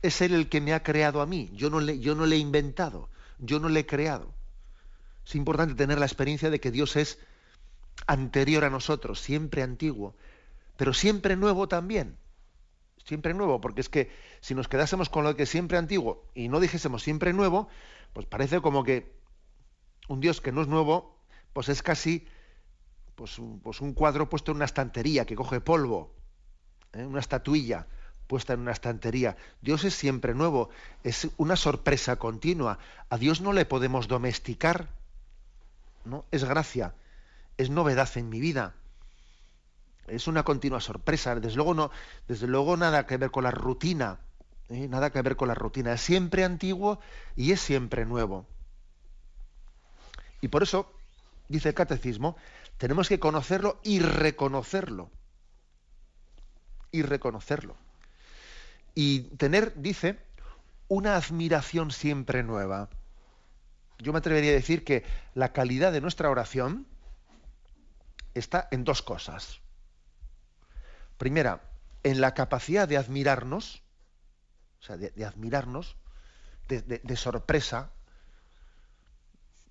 [0.01, 1.49] Es Él el que me ha creado a mí.
[1.53, 4.33] Yo no, le, yo no le he inventado, yo no le he creado.
[5.25, 7.17] Es importante tener la experiencia de que Dios es
[8.07, 10.15] anterior a nosotros, siempre antiguo,
[10.75, 12.17] pero siempre nuevo también.
[13.09, 16.59] Siempre nuevo, porque es que si nos quedásemos con lo que siempre antiguo y no
[16.59, 17.67] dijésemos siempre nuevo,
[18.13, 19.11] pues parece como que
[20.09, 21.17] un Dios que no es nuevo,
[21.51, 22.27] pues es casi
[23.15, 26.13] pues, un, pues un cuadro puesto en una estantería que coge polvo,
[26.93, 27.03] ¿eh?
[27.03, 27.87] una estatuilla
[28.27, 29.37] puesta en una estantería.
[29.59, 30.69] Dios es siempre nuevo,
[31.03, 32.77] es una sorpresa continua.
[33.09, 34.87] A Dios no le podemos domesticar,
[36.05, 36.25] ¿no?
[36.29, 36.93] Es gracia,
[37.57, 38.75] es novedad en mi vida.
[40.09, 41.35] Es una continua sorpresa.
[41.35, 41.91] Desde luego, no,
[42.27, 44.19] desde luego nada que ver con la rutina.
[44.69, 44.87] ¿eh?
[44.87, 45.93] Nada que ver con la rutina.
[45.93, 46.99] Es siempre antiguo
[47.35, 48.45] y es siempre nuevo.
[50.41, 50.91] Y por eso,
[51.47, 52.37] dice el catecismo,
[52.77, 55.09] tenemos que conocerlo y reconocerlo.
[56.91, 57.75] Y reconocerlo.
[58.95, 60.19] Y tener, dice,
[60.87, 62.89] una admiración siempre nueva
[63.99, 65.03] yo me atrevería a decir que
[65.35, 66.87] la calidad de nuestra oración
[68.33, 69.59] está en dos cosas.
[71.19, 71.61] Primera,
[72.03, 73.83] en la capacidad de admirarnos,
[74.79, 75.97] o sea, de, admirarnos,
[76.69, 77.91] de, sorpresa,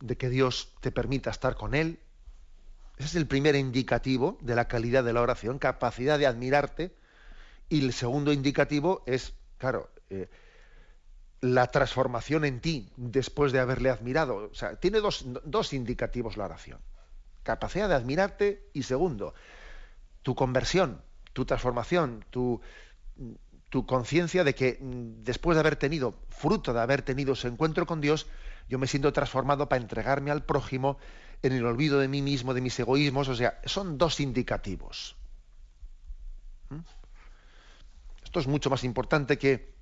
[0.00, 2.00] de que Dios te permita estar con Él.
[2.98, 6.94] Ese es el primer indicativo de la calidad de la oración, capacidad de admirarte.
[7.70, 10.28] Y el segundo indicativo es, claro, eh,
[11.40, 14.50] la transformación en ti después de haberle admirado.
[14.50, 16.78] O sea, tiene dos, dos, indicativos la oración.
[17.42, 19.32] Capacidad de admirarte y segundo,
[20.20, 21.07] tu conversión,
[21.38, 22.60] tu transformación, tu,
[23.86, 28.00] conciencia de que mm, después de haber tenido, fruto de haber tenido ese encuentro con
[28.00, 28.26] Dios,
[28.68, 30.98] yo me siento transformado para entregarme al prójimo
[31.44, 33.28] en el olvido de mí mismo, de mis egoísmos.
[33.28, 35.14] O sea, son dos indicativos.
[36.70, 36.80] ¿Mm?
[38.24, 39.74] Esto es mucho más importante que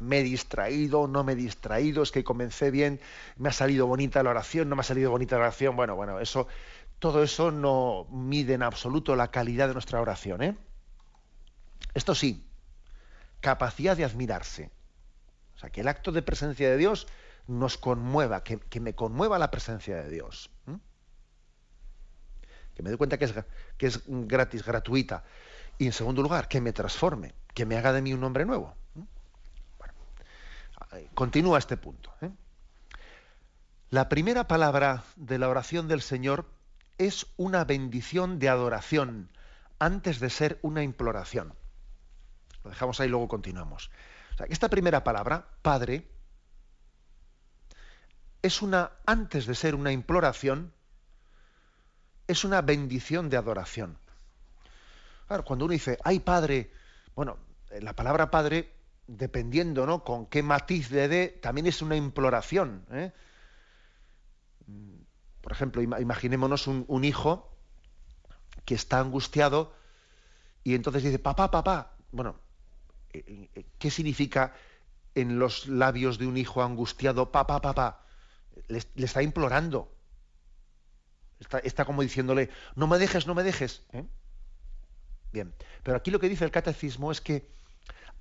[0.00, 3.00] me he distraído, no me he distraído, es que comencé bien,
[3.38, 5.76] me ha salido bonita la oración, no me ha salido bonita la oración.
[5.76, 6.46] Bueno, bueno, eso,
[6.98, 10.42] todo eso no mide en absoluto la calidad de nuestra oración.
[10.42, 10.56] ¿eh?
[11.94, 12.46] Esto sí,
[13.40, 14.70] capacidad de admirarse.
[15.56, 17.06] O sea, que el acto de presencia de Dios
[17.46, 20.50] nos conmueva, que, me conmueva la presencia de Dios.
[22.74, 23.34] Que me dé cuenta que es,
[23.76, 25.24] que es gratis, gratuita.
[25.78, 28.74] Y en segundo lugar, que me transforme, que me haga de mí un hombre nuevo
[31.14, 32.12] continúa este punto.
[32.20, 32.30] ¿eh?
[33.90, 36.46] La primera palabra de la oración del Señor
[36.98, 39.30] es una bendición de adoración
[39.78, 41.54] antes de ser una imploración.
[42.64, 43.90] Lo dejamos ahí y luego continuamos.
[44.48, 46.08] esta primera palabra, Padre,
[48.42, 50.72] es una, antes de ser una imploración,
[52.26, 53.98] es una bendición de adoración.
[55.26, 56.72] Claro, cuando uno dice, ay Padre,
[57.14, 57.38] bueno,
[57.80, 60.04] la palabra Padre dependiendo ¿no?
[60.04, 62.84] con qué matiz le dé, también es una imploración.
[62.90, 63.12] ¿eh?
[65.40, 67.56] Por ejemplo, imaginémonos un, hijo
[68.64, 69.74] que está angustiado
[70.62, 71.96] y entonces dice, papá, papá.
[72.12, 72.49] Bueno, eh, eh,
[73.78, 74.54] ¿qué significa
[75.14, 78.04] en los labios de un hijo angustiado, papá, papá?
[78.68, 79.92] Le, está implorando.
[81.62, 83.82] Está, como diciéndole, no me dejes, no me dejes.
[85.32, 87.48] Bien, pero aquí lo que dice el catecismo es que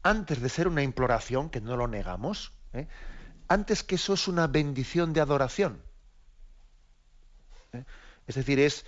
[0.03, 2.87] antes de ser una imploración, que no lo negamos, ¿eh?
[3.47, 5.81] antes que eso es una bendición de adoración.
[7.73, 7.83] ¿eh?
[8.27, 8.85] Es decir, es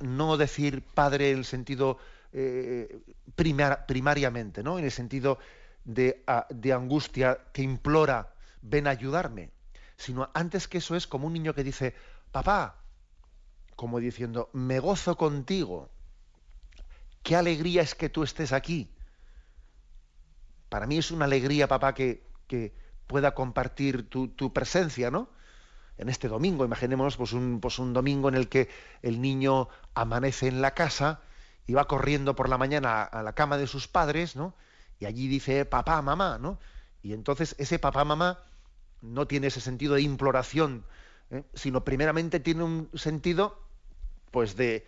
[0.00, 1.98] no decir Padre en el sentido
[2.38, 3.00] eh,
[3.34, 4.78] primariamente, ¿no?
[4.78, 5.38] en el sentido
[5.84, 9.50] de, de angustia que implora, ven a ayudarme,
[9.96, 11.94] sino antes que eso es como un niño que dice,
[12.32, 12.80] papá,
[13.74, 15.90] como diciendo, me gozo contigo,
[17.22, 18.90] qué alegría es que tú estés aquí
[20.68, 22.22] para mí es una alegría, papá, que,
[23.06, 25.28] pueda compartir tu, presencia, ¿no?
[25.96, 28.68] En este domingo, imaginemos pues pues un domingo en el que
[29.00, 31.20] el niño amanece en la casa
[31.66, 34.54] y va corriendo por la mañana a la cama de sus padres, ¿no?
[34.98, 36.58] Y allí dice papá, mamá, ¿no?
[37.02, 38.38] Y entonces ese papá, mamá
[39.02, 40.84] no tiene ese sentido de imploración,
[41.30, 41.44] ¿eh?
[41.54, 43.60] sino primeramente tiene un sentido,
[44.30, 44.86] pues de,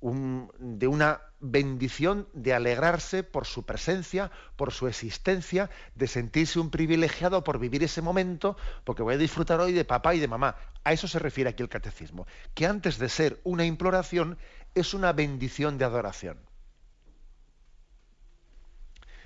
[0.00, 6.70] un, de una bendición de alegrarse por su presencia, por su existencia, de sentirse un
[6.70, 10.56] privilegiado por vivir ese momento, porque voy a disfrutar hoy de papá y de mamá.
[10.84, 14.38] A eso se refiere aquí el catecismo, que antes de ser una imploración
[14.74, 16.38] es una bendición de adoración.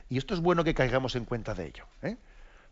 [0.08, 2.16] Y esto es bueno que caigamos en cuenta de ello, ¿eh?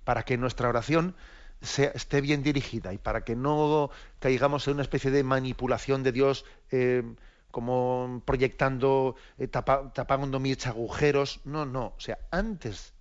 [0.05, 1.15] para que nuestra oración
[1.61, 6.45] esté bien dirigida y para que no caigamos en una especie de manipulación de Dios,
[6.71, 7.03] eh,
[7.51, 11.41] como proyectando, eh, tapando mis agujeros.
[11.45, 11.95] No, no.
[11.97, 12.95] O sea, antes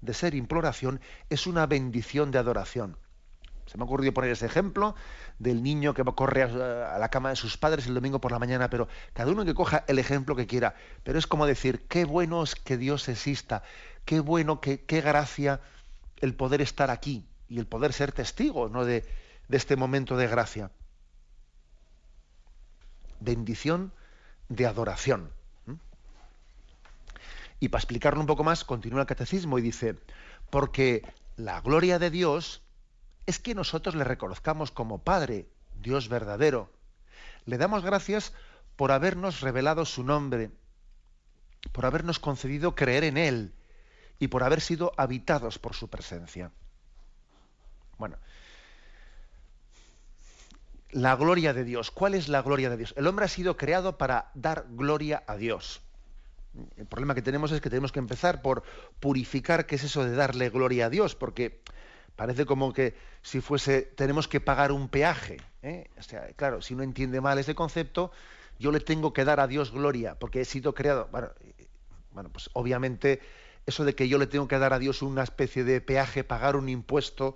[0.00, 1.00] de ser imploración,
[1.30, 2.96] es una bendición de adoración.
[3.66, 4.94] Se me ha ocurrido poner ese ejemplo
[5.38, 8.70] del niño que corre a, la cama de sus padres el domingo por la mañana,
[8.70, 10.74] pero cada uno que coja el ejemplo que quiera.
[11.02, 13.62] Pero es como decir, qué bueno es que Dios exista,
[14.04, 15.60] qué bueno, qué, qué gracia
[16.18, 18.84] el poder estar aquí y el poder ser testigo ¿no?
[18.84, 19.04] de,
[19.48, 20.70] de este momento de gracia.
[23.20, 23.92] Bendición
[24.48, 25.30] de adoración.
[27.58, 29.96] Y para explicarlo un poco más, continúa el catecismo y dice,
[30.50, 31.02] porque
[31.36, 32.62] la gloria de Dios
[33.26, 35.46] es que nosotros le reconozcamos como Padre,
[35.80, 36.70] Dios verdadero.
[37.44, 38.32] Le damos gracias
[38.76, 40.50] por habernos revelado su nombre,
[41.72, 43.52] por habernos concedido creer en Él
[44.18, 46.50] y por haber sido habitados por su presencia.
[47.98, 48.16] Bueno,
[50.90, 51.90] la gloria de Dios.
[51.90, 52.94] ¿Cuál es la gloria de Dios?
[52.96, 55.82] El hombre ha sido creado para dar gloria a Dios.
[56.76, 58.62] El problema que tenemos es que tenemos que empezar por
[59.00, 61.60] purificar qué es eso de darle gloria a Dios, porque
[62.16, 65.36] parece como que si fuese, tenemos que pagar un peaje.
[65.62, 65.90] ¿eh?
[65.98, 68.10] O sea, claro, si no entiende mal ese concepto,
[68.58, 71.08] yo le tengo que dar a Dios gloria, porque he sido creado.
[71.12, 71.30] Bueno,
[72.12, 73.20] bueno, pues obviamente
[73.66, 76.56] eso de que yo le tengo que dar a Dios una especie de peaje, pagar
[76.56, 77.34] un impuesto,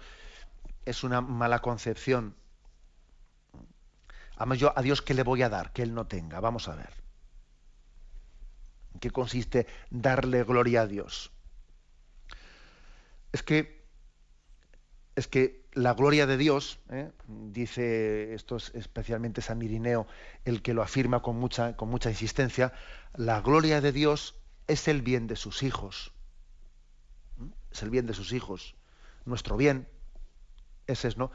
[0.86, 2.34] es una mala concepción.
[4.36, 6.40] Además, yo a Dios, ¿qué le voy a dar que Él no tenga?
[6.40, 6.90] Vamos a ver.
[8.94, 11.30] ¿En qué consiste darle gloria a Dios?
[13.32, 13.79] Es que
[15.20, 17.10] es que la gloria de Dios, ¿eh?
[17.28, 20.06] dice esto es especialmente San Irineo,
[20.44, 22.72] el que lo afirma con mucha, con mucha insistencia,
[23.14, 24.34] la gloria de Dios
[24.66, 26.12] es el bien de sus hijos.
[27.70, 28.74] Es el bien de sus hijos.
[29.26, 29.86] Nuestro bien.
[30.86, 31.30] Ese es, ¿no?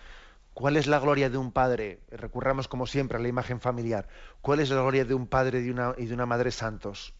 [0.55, 2.01] ¿Cuál es la gloria de un padre?
[2.09, 4.07] Recurramos como siempre a la imagen familiar.
[4.41, 5.63] ¿Cuál es la gloria de un padre y
[6.05, 7.13] de una, madre santos?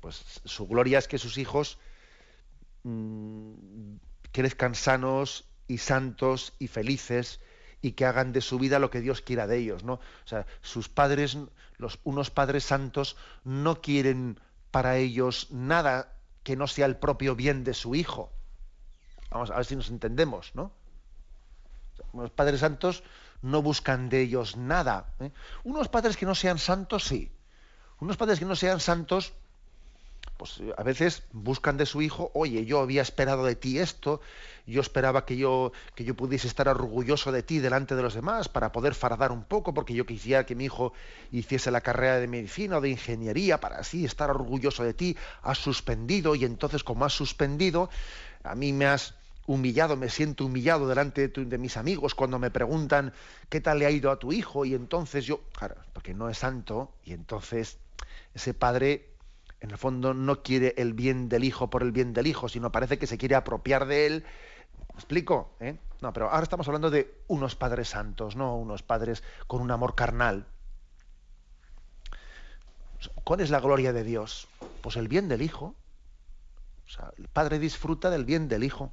[0.00, 1.78] Pues su gloria es que sus hijos
[2.84, 3.96] mmm,
[4.32, 7.40] crezcan sanos y santos y felices
[7.80, 9.94] y que hagan de su vida lo que Dios quiera de ellos, ¿no?
[9.94, 11.36] O sea, sus padres,
[11.76, 17.64] los unos padres santos no quieren para ellos nada que no sea el propio bien
[17.64, 18.32] de su hijo.
[19.30, 20.72] Vamos a ver si nos entendemos, ¿no?
[22.12, 23.02] Los padres santos
[23.42, 25.14] no buscan de ellos nada.
[25.20, 25.32] ¿eh?
[25.64, 27.32] Unos padres que no sean santos, sí.
[28.00, 29.32] Unos padres que no sean santos
[30.36, 34.20] pues eh, a veces buscan de su hijo, oye, yo había esperado de ti esto,
[34.66, 38.48] yo esperaba que yo, que yo pudiese estar orgulloso de ti delante de los demás
[38.48, 40.92] para poder fardar un poco, porque yo quisiera que mi hijo
[41.30, 45.58] hiciese la carrera de medicina o de ingeniería para así estar orgulloso de ti, has
[45.58, 47.90] suspendido y entonces como has suspendido,
[48.42, 49.14] a mí me has
[49.46, 53.12] humillado, me siento humillado delante de, de, mis amigos cuando me preguntan
[53.48, 56.38] qué tal le ha ido a tu hijo y entonces yo, claro, porque no es
[56.38, 57.78] santo y entonces
[58.34, 59.11] ese padre
[59.62, 62.72] en el fondo no quiere el bien del hijo por el bien del hijo, sino
[62.72, 64.24] parece que se quiere apropiar de él.
[64.88, 65.54] ¿Me explico?
[65.60, 65.78] ¿Eh?
[66.00, 69.94] No, pero ahora estamos hablando de unos padres santos, no unos padres con un amor
[69.94, 70.46] carnal.
[73.22, 74.48] ¿Cuál es la gloria de Dios?
[74.82, 75.76] Pues el bien del hijo.
[76.84, 78.92] O sea, el padre disfruta del bien del hijo.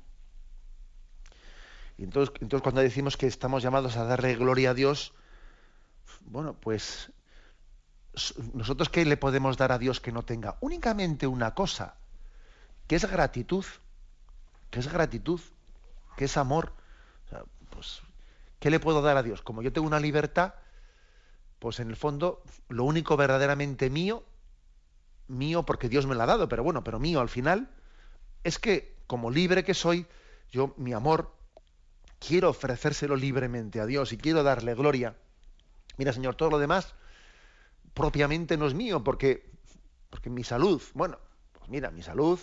[1.97, 5.13] Y entonces, entonces cuando decimos que estamos llamados a darle gloria a Dios,
[6.21, 7.11] bueno, pues
[8.53, 10.57] nosotros qué le podemos dar a Dios que no tenga?
[10.61, 11.95] Únicamente una cosa,
[12.87, 13.65] que es gratitud,
[14.69, 15.39] que es gratitud,
[16.17, 16.73] que es amor.
[17.69, 18.01] pues,
[18.59, 19.41] ¿qué le puedo dar a Dios?
[19.41, 20.55] Como yo tengo una libertad,
[21.59, 24.23] pues en el fondo lo único verdaderamente mío,
[25.27, 27.69] mío porque Dios me la ha dado, pero bueno, pero mío al final,
[28.43, 30.05] es que como libre que soy,
[30.51, 31.33] yo mi amor
[32.19, 35.15] quiero ofrecérselo libremente a Dios y quiero darle gloria.
[35.97, 36.95] Mira, Señor, todo lo demás
[37.93, 39.51] propiamente no es mío, porque,
[40.09, 41.19] porque mi salud, bueno,
[41.53, 42.39] pues mira, mi salud,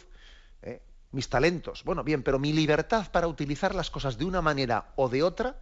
[0.63, 0.83] eh,
[1.13, 5.09] mis talentos, bueno, bien, pero mi libertad para utilizar las cosas de una manera o
[5.09, 5.61] de otra,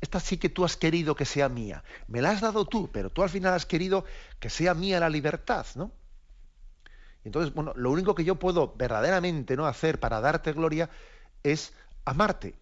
[0.00, 1.82] esta sí que tú has querido que sea mía.
[2.06, 4.04] Me la has dado tú, pero tú al final has querido
[4.38, 5.92] que sea mía la libertad, ¿no?
[7.24, 10.88] Entonces, bueno, lo único que yo puedo verdaderamente no hacer para darte gloria
[11.42, 11.74] es
[12.04, 12.54] amarte.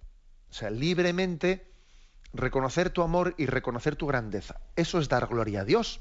[0.51, 1.71] O sea, libremente
[2.33, 4.61] reconocer tu amor y reconocer tu grandeza.
[4.75, 6.01] Eso es dar gloria a Dios.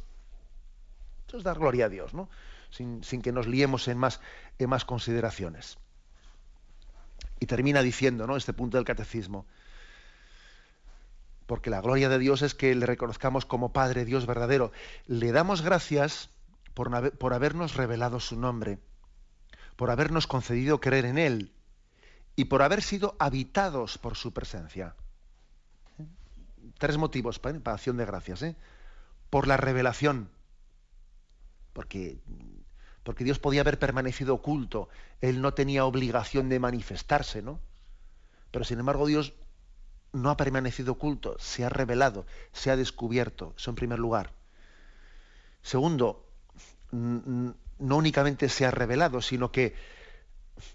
[1.27, 2.29] Eso es dar gloria a Dios, ¿no?
[2.69, 4.19] Sin, que nos liemos en más,
[4.59, 5.77] en más consideraciones.
[7.39, 8.35] Y termina diciendo, ¿no?
[8.35, 9.45] Este punto del catecismo.
[11.45, 14.71] Porque la gloria de Dios es que le reconozcamos como Padre, Dios verdadero.
[15.05, 16.29] Le damos gracias
[16.73, 18.79] por, por habernos revelado su nombre,
[19.75, 21.55] por habernos concedido creer en Él
[22.35, 24.95] y por haber sido habitados por su presencia.
[26.77, 28.41] Tres motivos para, acción de gracias.
[28.41, 28.55] ¿eh?
[29.29, 30.29] Por la revelación,
[31.75, 32.17] porque,
[33.03, 34.87] porque Dios podía haber permanecido oculto,
[35.19, 37.59] Él no tenía obligación de manifestarse, ¿no?
[38.49, 39.33] Pero sin embargo Dios
[40.13, 44.31] no ha permanecido oculto, se ha revelado, se ha descubierto, eso en primer lugar.
[45.61, 46.25] Segundo,
[46.91, 49.75] no únicamente se ha revelado, sino que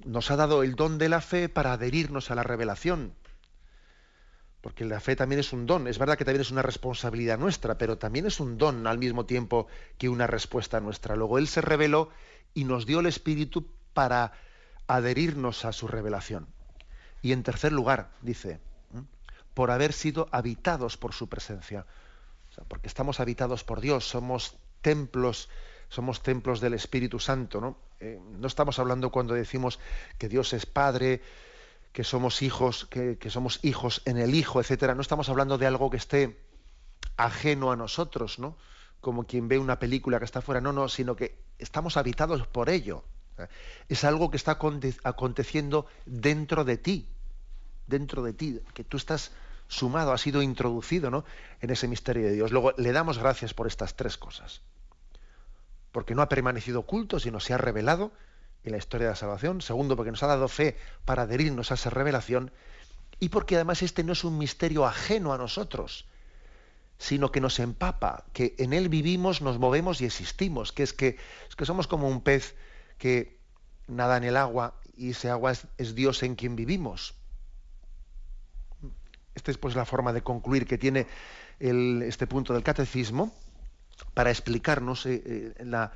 [0.04, 3.14] nos ha dado el don de la fe para adherirnos a la revelación.
[4.60, 5.86] Porque la fe también es un don.
[5.86, 9.24] Es verdad que también es una responsabilidad nuestra, pero también es un don al mismo
[9.24, 11.16] tiempo que una respuesta nuestra.
[11.16, 12.10] Luego Él se reveló
[12.52, 14.32] y nos dio el Espíritu para
[14.86, 16.46] adherirnos a su revelación.
[17.22, 18.60] Y en tercer lugar, dice,
[19.54, 21.86] por haber sido habitados por su presencia.
[22.68, 25.48] porque estamos habitados por Dios, somos templos
[25.90, 27.76] somos templos del Espíritu Santo, ¿no?
[27.98, 29.80] Eh, no estamos hablando cuando decimos
[30.18, 31.20] que Dios es Padre,
[31.92, 34.94] que somos hijos, que, somos hijos en el Hijo, etcétera.
[34.94, 36.40] No estamos hablando de algo que esté
[37.16, 38.56] ajeno a nosotros, ¿no?
[39.00, 42.68] Como quien ve una película que está fuera, no, no, sino que estamos habitados por
[42.68, 43.04] ello.
[43.88, 44.58] Es algo que está
[45.02, 47.08] aconteciendo dentro de ti,
[47.86, 49.32] dentro de ti, que tú estás
[49.66, 51.24] sumado, has sido introducido ¿no?
[51.60, 52.52] en ese misterio de Dios.
[52.52, 54.60] Luego le damos gracias por estas tres cosas
[55.92, 58.12] porque no ha permanecido oculto, sino se ha revelado
[58.64, 59.60] en la historia de la salvación.
[59.60, 62.50] Segundo, porque nos ha dado fe para adherirnos a esa revelación.
[63.18, 66.06] Y porque además este no es un misterio ajeno a nosotros,
[66.98, 71.16] sino que nos empapa, que en él vivimos, nos movemos y existimos, que es que,
[71.48, 72.54] es que somos como un pez
[72.98, 73.38] que
[73.88, 77.14] nada en el agua y ese agua es, Dios en quien vivimos.
[79.34, 81.06] Esta es pues la forma de concluir que tiene
[81.58, 83.34] este punto del catecismo
[84.12, 85.92] para explicarnos eh, eh, la,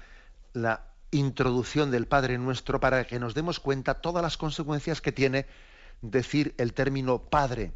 [0.52, 5.46] la introducción del Padre Nuestro, para que nos demos cuenta todas las consecuencias que tiene
[6.02, 7.72] decir el término Padre,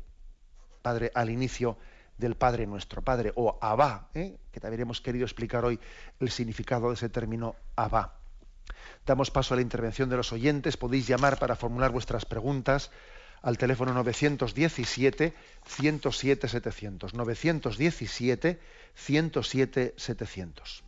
[0.82, 1.78] Padre al inicio
[2.18, 4.38] del Padre Nuestro, Padre o Abba, ¿eh?
[4.50, 5.78] que también hemos querido explicar hoy
[6.18, 8.18] el significado de ese término Abba.
[9.06, 10.76] Damos paso a la intervención de los oyentes.
[10.76, 12.90] Podéis llamar para formular vuestras preguntas
[13.40, 15.34] al teléfono 917
[15.64, 17.14] 107 700.
[17.14, 18.60] 917
[18.94, 20.87] 107 700.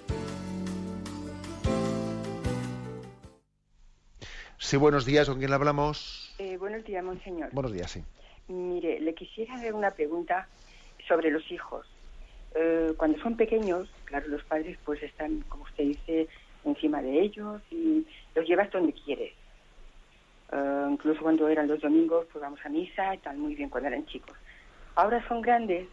[4.63, 6.35] Sí, buenos días, ¿con quién hablamos?
[6.37, 7.49] Eh, buenos días, monseñor.
[7.51, 8.03] Buenos días, sí.
[8.47, 10.47] Mire, le quisiera hacer una pregunta
[11.07, 11.87] sobre los hijos.
[12.53, 16.29] Eh, cuando son pequeños, claro, los padres pues están, como usted dice,
[16.63, 18.05] encima de ellos y
[18.35, 19.33] los llevas donde quieres.
[20.51, 23.89] Eh, incluso cuando eran los domingos, pues vamos a misa y tal, muy bien cuando
[23.89, 24.37] eran chicos.
[24.95, 25.87] Ahora son grandes,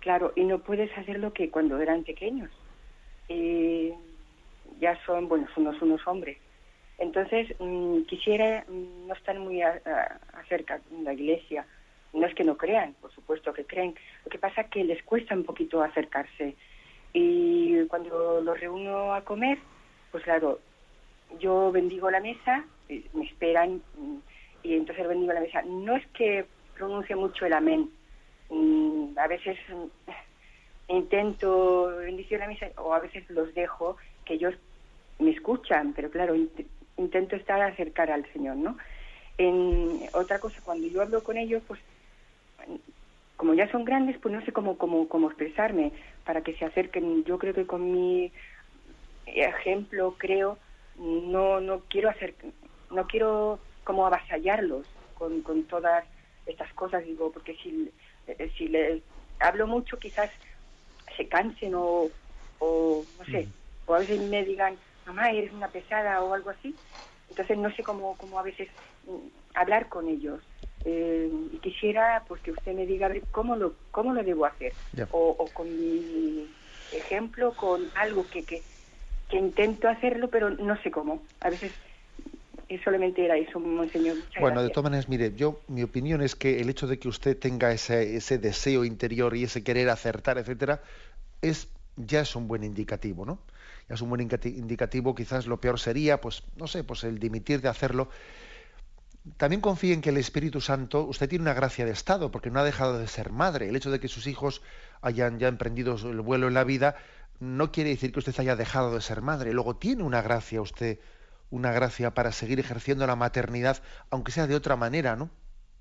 [0.00, 2.50] claro, y no puedes hacer lo que cuando eran pequeños.
[4.80, 6.38] Ya son, bueno, son unos, unos hombres.
[7.00, 11.66] Entonces, mm, quisiera mm, no estar muy acerca de la iglesia,
[12.12, 13.94] no es que no crean, por supuesto que creen.
[14.24, 16.56] Lo que pasa es que les cuesta un poquito acercarse.
[17.14, 19.58] Y cuando los reúno a comer,
[20.12, 20.60] pues claro,
[21.38, 24.16] yo bendigo la mesa, eh, me esperan mm,
[24.62, 25.62] y entonces bendigo la mesa.
[25.62, 26.44] No es que
[26.76, 27.90] pronuncie mucho el amén,
[28.50, 29.58] mm, a veces
[30.88, 33.96] intento bendecir la mesa o a veces los dejo
[34.26, 34.54] que ellos
[35.18, 36.34] me escuchan, pero claro,
[37.00, 38.76] intento estar acercar al Señor, ¿no?
[39.38, 41.80] En otra cosa, cuando yo hablo con ellos, pues
[43.36, 45.92] como ya son grandes, pues no sé cómo, cómo, cómo expresarme
[46.24, 47.24] para que se acerquen.
[47.24, 48.30] Yo creo que con mi
[49.24, 50.58] ejemplo, creo,
[50.96, 52.34] no, no quiero hacer,
[52.90, 56.04] no quiero como avasallarlos con, con todas
[56.44, 57.90] estas cosas, digo, porque si,
[58.58, 59.02] si les
[59.38, 60.30] hablo mucho quizás
[61.16, 62.10] se cansen o,
[62.58, 63.48] o no sé,
[63.86, 64.76] o a veces me digan,
[65.06, 66.74] mamá, eres una pesada o algo así.
[67.28, 68.68] Entonces no sé cómo, cómo a veces
[69.06, 70.40] mm, hablar con ellos.
[70.84, 74.72] Eh, y quisiera pues que usted me diga cómo lo cómo lo debo hacer
[75.10, 76.48] o, o, con mi
[76.90, 78.62] ejemplo con algo que, que,
[79.28, 81.22] que intento hacerlo, pero no sé cómo.
[81.40, 81.72] A veces
[82.84, 84.18] solamente era eso, monseñor.
[84.40, 87.36] bueno, de todas maneras, mire, yo mi opinión es que el hecho de que usted
[87.36, 90.80] tenga ese, ese deseo interior y ese querer acertar, etcétera,
[91.42, 93.40] es ya es un buen indicativo, ¿no?
[93.90, 95.14] Es un buen indicativo.
[95.14, 98.08] Quizás lo peor sería, pues, no sé, pues el dimitir de hacerlo.
[99.36, 102.60] También confíe en que el Espíritu Santo, usted tiene una gracia de Estado, porque no
[102.60, 103.68] ha dejado de ser madre.
[103.68, 104.62] El hecho de que sus hijos
[105.02, 106.96] hayan ya emprendido el vuelo en la vida,
[107.40, 109.52] no quiere decir que usted haya dejado de ser madre.
[109.52, 111.00] Luego tiene una gracia usted,
[111.50, 115.30] una gracia para seguir ejerciendo la maternidad, aunque sea de otra manera, ¿no?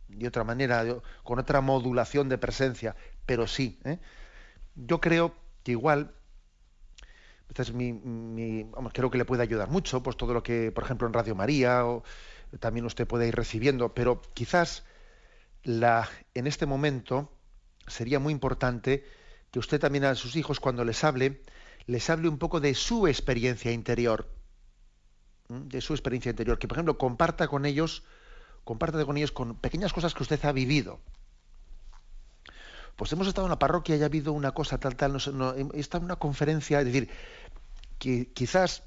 [0.08, 0.84] De otra manera,
[1.24, 2.96] con otra modulación de presencia,
[3.26, 3.80] pero sí.
[3.86, 4.00] ¿eh?
[4.76, 6.14] Yo creo que igual,
[7.50, 11.14] esta es creo que le puede ayudar mucho, pues todo lo que, por ejemplo, en
[11.14, 12.04] Radio María, o
[12.60, 14.86] también usted puede ir recibiendo, pero quizás
[15.64, 17.32] en este momento
[17.88, 19.04] sería muy importante
[19.52, 21.42] que usted también a sus hijos cuando les hable,
[21.88, 24.30] les hable un poco de su experiencia interior,
[25.50, 28.04] de su experiencia interior, que por ejemplo comparta con ellos,
[28.64, 31.00] comparta con ellos con pequeñas cosas que usted ha vivido.
[33.00, 35.72] Pues hemos estado en la parroquia y ha habido una cosa tal, tal, no, no,
[35.74, 37.10] está en una conferencia, es decir,
[37.98, 38.84] que quizás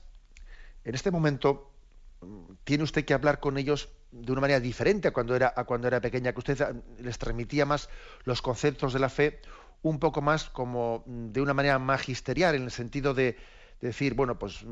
[0.84, 1.70] en este momento
[2.20, 5.54] mm, tiene usted que hablar con ellos de una manera diferente a cuando era,
[6.02, 7.88] pequeña, que usted les transmitía más
[8.24, 9.40] los conceptos de la fe
[9.80, 13.38] un poco más como mm, de una manera magisterial, en el sentido de,
[13.80, 14.62] decir, bueno, pues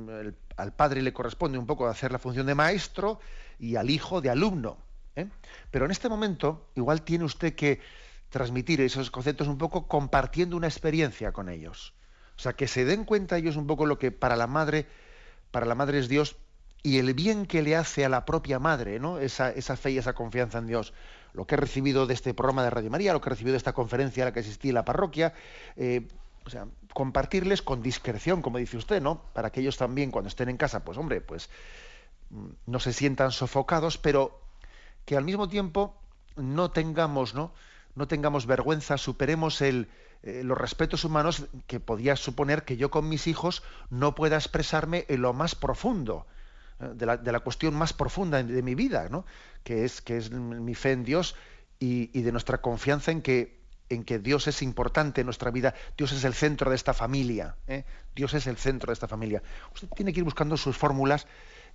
[0.58, 3.20] al padre le corresponde un poco hacer la función de maestro
[3.58, 4.76] y al hijo de alumno.
[5.16, 5.26] ¿eh?
[5.70, 7.80] Pero en este momento igual tiene usted que
[8.30, 11.94] transmitir esos conceptos un poco compartiendo una experiencia con ellos.
[12.36, 14.86] O sea, que se den cuenta ellos un poco lo que para la madre,
[15.50, 16.36] para la madre es Dios
[16.82, 19.18] y el bien que le hace a la propia madre, ¿no?
[19.18, 20.94] Esa, esa fe y esa confianza en Dios
[21.32, 23.58] lo que he recibido de este programa de Radio María, lo que he recibido de
[23.58, 25.32] esta conferencia a la que asistí en la parroquia,
[25.76, 26.08] eh,
[26.44, 29.22] o sea, compartirles con discreción, como dice usted, ¿no?
[29.32, 31.50] Para que ellos también, cuando estén en casa, pues hombre, pues
[32.30, 34.40] mm, no se sientan sofocados, pero
[35.04, 35.94] que al mismo tiempo
[36.36, 37.52] no tengamos, ¿no?
[37.94, 39.88] No tengamos vergüenza, superemos el,
[40.22, 45.06] eh, los respetos humanos que podía suponer que yo con mis hijos no pueda expresarme
[45.08, 46.26] en lo más profundo
[46.80, 49.26] de la, cuestión más profunda de mi vida, ¿no?
[49.64, 51.36] que, es, que es mi fe en Dios
[51.78, 56.12] y, de nuestra confianza en que, en que Dios es importante en nuestra vida, Dios
[56.12, 57.84] es el centro de esta familia, ¿eh?
[58.14, 59.42] Dios es el centro de esta familia.
[59.74, 61.26] Usted tiene que ir buscando sus fórmulas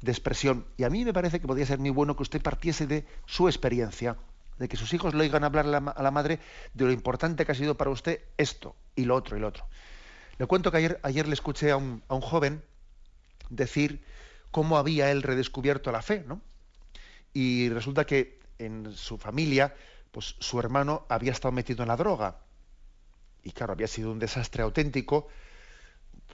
[0.02, 2.88] de expresión y a mí me parece que podría ser muy bueno que usted partiese
[2.88, 4.18] de su experiencia,
[4.58, 6.40] de que sus hijos le oigan hablar a la, madre
[6.74, 9.66] de lo importante que ha sido para usted esto y lo otro y lo otro.
[10.38, 12.64] Le cuento que ayer, ayer le escuché a un, a un joven
[13.50, 14.04] decir
[14.52, 16.42] cómo había él redescubierto la fe, ¿no?
[17.34, 19.76] Y resulta que en su familia,
[20.12, 22.38] pues su hermano había estado metido en la droga.
[23.44, 25.28] Y claro, había sido un desastre auténtico,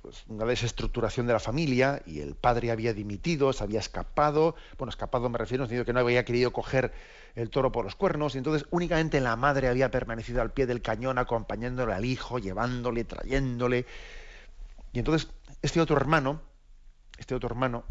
[0.02, 4.90] pues una desestructuración de la familia, y el padre había dimitido, se había escapado, bueno,
[4.90, 6.92] escapado me refiero, sino que no había querido coger
[7.36, 10.82] el toro por los cuernos, y entonces únicamente la madre había permanecido al pie del
[10.82, 13.86] cañón acompañándole al hijo, llevándole, trayéndole.
[14.94, 15.30] Y entonces
[15.62, 16.42] este otro hermano,
[17.18, 17.84] este otro hermano,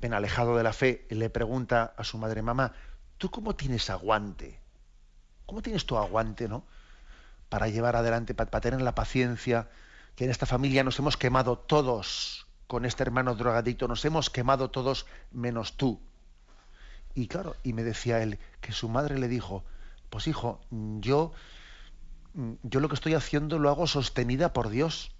[0.00, 2.72] bien alejado de la fe, le pregunta a su madre, mamá,
[3.16, 4.60] ¿tú cómo tienes aguante?
[5.46, 6.64] ¿Cómo tienes tu aguante, no?
[7.48, 9.68] Para llevar adelante, para, tener la paciencia,
[10.18, 14.68] que en esta familia nos hemos quemado todos con este hermano drogadicto, nos hemos quemado
[14.68, 16.00] todos menos tú.
[17.14, 19.62] Y claro, y me decía él que su madre le dijo,
[20.10, 21.30] pues hijo, yo,
[22.64, 25.12] yo lo que estoy haciendo lo hago sostenida por Dios.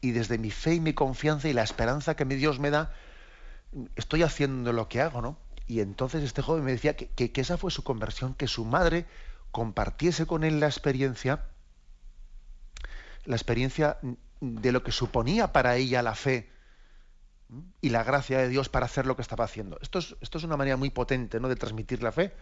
[0.00, 2.94] Y desde mi fe y mi confianza y la esperanza que mi Dios me da,
[3.96, 5.38] estoy haciendo lo que hago, ¿no?
[5.66, 9.06] Y entonces este joven me decía que, esa fue su conversión, que su madre
[9.50, 11.46] compartiese con él la experiencia,
[13.24, 13.98] la experiencia
[14.40, 16.48] de lo que suponía para ella la fe
[17.80, 19.78] y la gracia de Dios para hacer lo que estaba haciendo.
[19.82, 21.48] Esto es, esto es una manera muy potente ¿no?
[21.48, 22.32] de transmitir la fe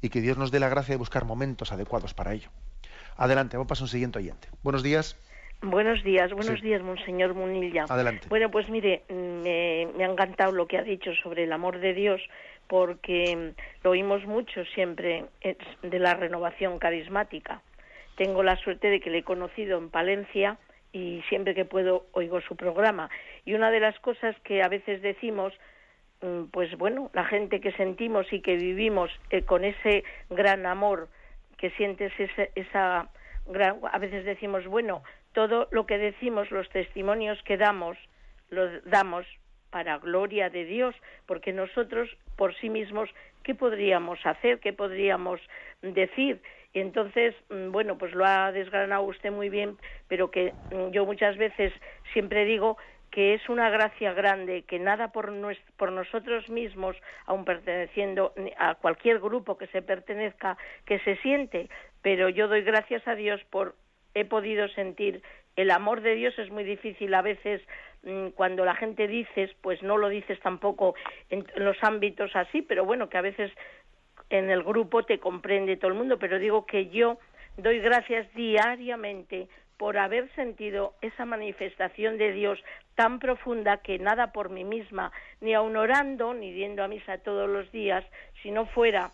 [0.00, 2.48] y que Dios nos dé la gracia de buscar momentos adecuados para ello.
[3.16, 4.48] Adelante, vamos a pasar un siguiente oyente.
[4.62, 5.16] Buenos días.
[5.62, 7.86] Buenos días, buenos días, Monseñor Munilla.
[7.88, 8.26] Adelante.
[8.28, 11.94] Bueno, pues mire, me, me, ha encantado lo que ha dicho sobre el amor de
[11.94, 12.20] Dios,
[12.68, 15.26] porque lo oímos mucho siempre
[15.82, 17.62] de la renovación carismática.
[18.16, 20.58] Tengo la suerte de que le he conocido en Palencia
[20.92, 23.10] y siempre que puedo oigo su programa.
[23.44, 25.52] Y una de las cosas que a veces decimos,
[26.22, 31.08] mm, pues bueno, la gente que sentimos y que vivimos eh, con ese gran amor
[31.58, 33.08] que sientes esa, esa
[33.46, 35.02] gran, a veces decimos, bueno,
[35.32, 37.98] todo lo que decimos, los testimonios que damos,
[38.50, 39.26] los damos
[39.70, 40.94] para gloria de Dios,
[41.26, 43.10] porque nosotros por sí mismos,
[43.42, 44.60] ¿qué podríamos hacer?
[44.60, 45.40] ¿Qué podríamos
[45.82, 46.40] decir?
[46.74, 51.06] Y entonces, mm, bueno, pues lo ha desgranado usted muy bien, pero que mm, yo
[51.06, 51.72] muchas veces
[52.12, 52.76] siempre digo
[53.10, 55.32] que es una gracia grande, que nada por,
[55.76, 56.96] por nosotros mismos,
[57.26, 61.68] aun perteneciendo a cualquier grupo que se pertenezca, que se siente,
[62.02, 63.76] pero yo doy gracias a Dios por
[64.14, 65.22] he podido sentir
[65.56, 67.62] el amor de Dios es muy difícil a veces
[68.02, 70.94] mm, cuando la gente dices, pues no lo dices tampoco
[71.30, 73.52] en los ámbitos así, pero bueno, que a veces
[74.30, 77.18] en el grupo te comprende todo el mundo, pero digo que yo
[77.56, 82.62] doy gracias diariamente por haber sentido esa manifestación de Dios
[82.94, 87.48] tan profunda que nada por mí misma, ni aun orando, ni yendo a misa todos
[87.48, 88.04] los días,
[88.42, 89.10] si no fuera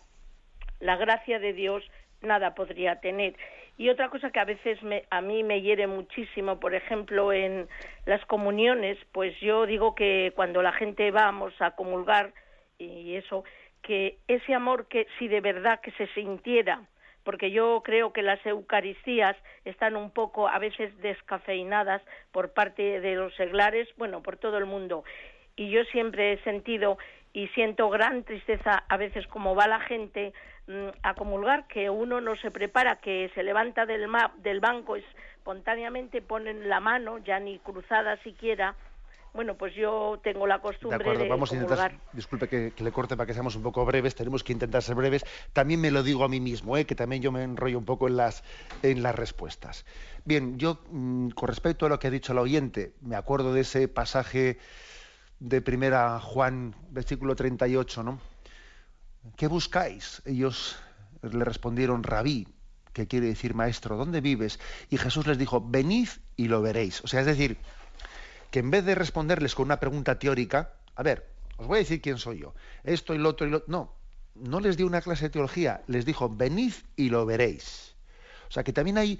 [0.79, 1.83] la gracia de Dios,
[2.21, 3.35] nada podría tener.
[3.77, 4.77] Y otra cosa que a veces
[5.09, 7.67] a mí me hiere muchísimo, por ejemplo, en
[8.05, 12.33] las comuniones, pues yo digo que cuando la gente vamos a comulgar
[12.77, 13.43] y eso,
[13.81, 16.81] que ese amor que si de verdad que se sintiera,
[17.23, 22.01] porque yo creo que las Eucaristías están un poco a veces descafeinadas
[22.31, 25.03] por parte de los seglares, bueno, por todo el mundo.
[25.55, 26.97] Y yo siempre he sentido
[27.33, 30.33] y siento gran tristeza a veces como va la gente
[30.67, 34.07] Mm, a comulgar, que uno no se prepara, que se levanta del,
[34.37, 38.75] del banco espontáneamente, ponen la mano, ya ni cruzada siquiera.
[39.33, 43.25] Bueno, pues yo tengo la costumbre de, vamos a intentar, disculpe que, le corte para
[43.25, 45.23] que seamos un poco breves, tenemos que intentar ser breves.
[45.53, 46.85] También me lo digo a mí mismo, ¿eh?
[46.85, 48.43] que también yo me enrollo un poco en las,
[48.83, 49.85] en las respuestas.
[50.25, 53.61] Bien, yo mm, con respecto a lo que ha dicho el oyente, me acuerdo de
[53.61, 54.59] ese pasaje
[55.39, 58.19] de primera Juan, versículo 38, ¿no?
[59.35, 60.21] ¿qué buscáis?
[60.25, 60.77] Ellos
[61.21, 62.47] le respondieron, rabí,
[62.93, 64.59] que quiere decir maestro, ¿dónde vives?
[64.89, 67.01] Y Jesús les dijo, venid y lo veréis.
[67.03, 67.57] O sea, es decir,
[68.51, 71.27] que en vez de responderles con una pregunta teórica, a ver,
[71.57, 73.95] os voy a decir quién soy yo, esto y lo otro y lo no,
[74.35, 77.95] no les dio una clase de teología, les dijo, venid y lo veréis.
[78.49, 79.19] O sea, que también hay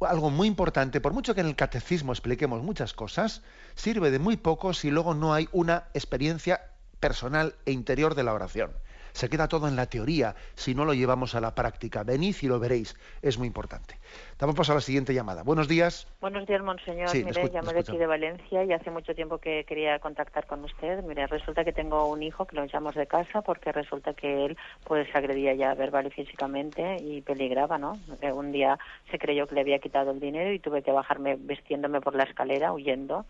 [0.00, 3.42] algo muy importante, por mucho que en el catecismo expliquemos muchas cosas,
[3.74, 8.34] sirve de muy poco si luego no hay una experiencia personal e interior de la
[8.34, 8.72] oración
[9.14, 12.02] se queda todo en la teoría si no lo llevamos a la práctica.
[12.02, 13.96] Venid y lo veréis, es muy importante.
[14.38, 15.44] Damos paso a la siguiente llamada.
[15.44, 16.08] Buenos días.
[16.20, 17.14] Buenos días, monseñor.
[17.14, 21.04] Mire, llamo de aquí de Valencia y hace mucho tiempo que quería contactar con usted.
[21.04, 24.58] Mire, resulta que tengo un hijo que lo echamos de casa porque resulta que él
[24.84, 27.96] pues agredía ya verbal y físicamente y peligraba, ¿no?
[28.20, 28.80] Un día
[29.12, 32.24] se creyó que le había quitado el dinero y tuve que bajarme vestiéndome por la
[32.24, 33.26] escalera huyendo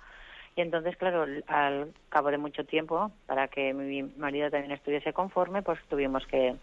[0.56, 5.62] y entonces, claro, al cabo de mucho tiempo, para que mi marido también estuviese conforme,
[5.62, 6.54] pues tuvimos que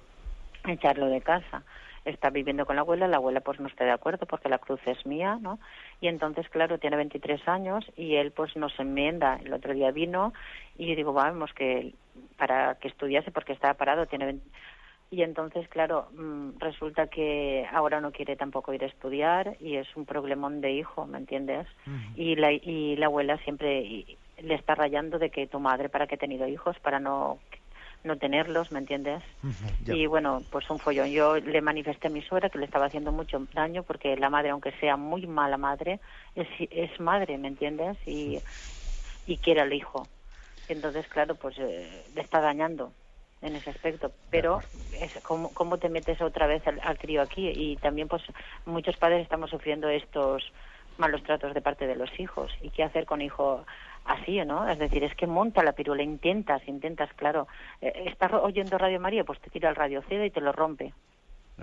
[0.67, 1.63] echarlo de casa.
[2.05, 4.79] Está viviendo con la abuela, la abuela pues no está de acuerdo porque la cruz
[4.85, 5.59] es mía, ¿no?
[5.99, 9.39] Y entonces, claro, tiene 23 años y él pues nos enmienda.
[9.43, 10.33] El otro día vino
[10.77, 11.93] y digo, vamos, que
[12.37, 14.49] para que estudiase porque estaba parado, tiene 20
[15.13, 19.87] y entonces, claro, mm, resulta que ahora no quiere tampoco ir a estudiar y es
[19.97, 21.67] un problemón de hijo, ¿me entiendes?
[22.15, 24.05] y, la, y la abuela siempre
[24.41, 26.79] le está rayando de que tu madre, ¿para qué ha tenido hijos?
[26.79, 27.39] Para no
[28.03, 29.21] no tenerlos, ¿me entiendes?
[29.85, 31.11] y bueno, pues un follón.
[31.11, 34.49] Yo le manifesté a mi suegra que le estaba haciendo mucho daño porque la madre,
[34.49, 35.99] aunque sea muy mala madre,
[36.33, 37.97] es, es madre, ¿me entiendes?
[38.07, 38.39] Y,
[39.27, 40.07] y quiere al hijo.
[40.67, 42.91] Entonces, claro, pues eh, le está dañando
[43.41, 44.11] en ese aspecto.
[44.29, 44.59] Pero
[44.99, 47.49] es, ¿cómo, ¿cómo, te metes otra vez al, crío aquí?
[47.49, 48.23] Y también, pues,
[48.65, 50.51] muchos padres estamos sufriendo estos
[50.97, 52.51] malos tratos de parte de los hijos.
[52.61, 53.65] ¿Y qué hacer con hijo
[54.05, 54.67] así, no?
[54.67, 57.47] Es decir, es que monta la pirula, intentas, intentas, claro.
[57.81, 59.23] Eh, ¿Estás oyendo Radio María?
[59.23, 60.93] Pues te tira el radio cedo y te lo rompe.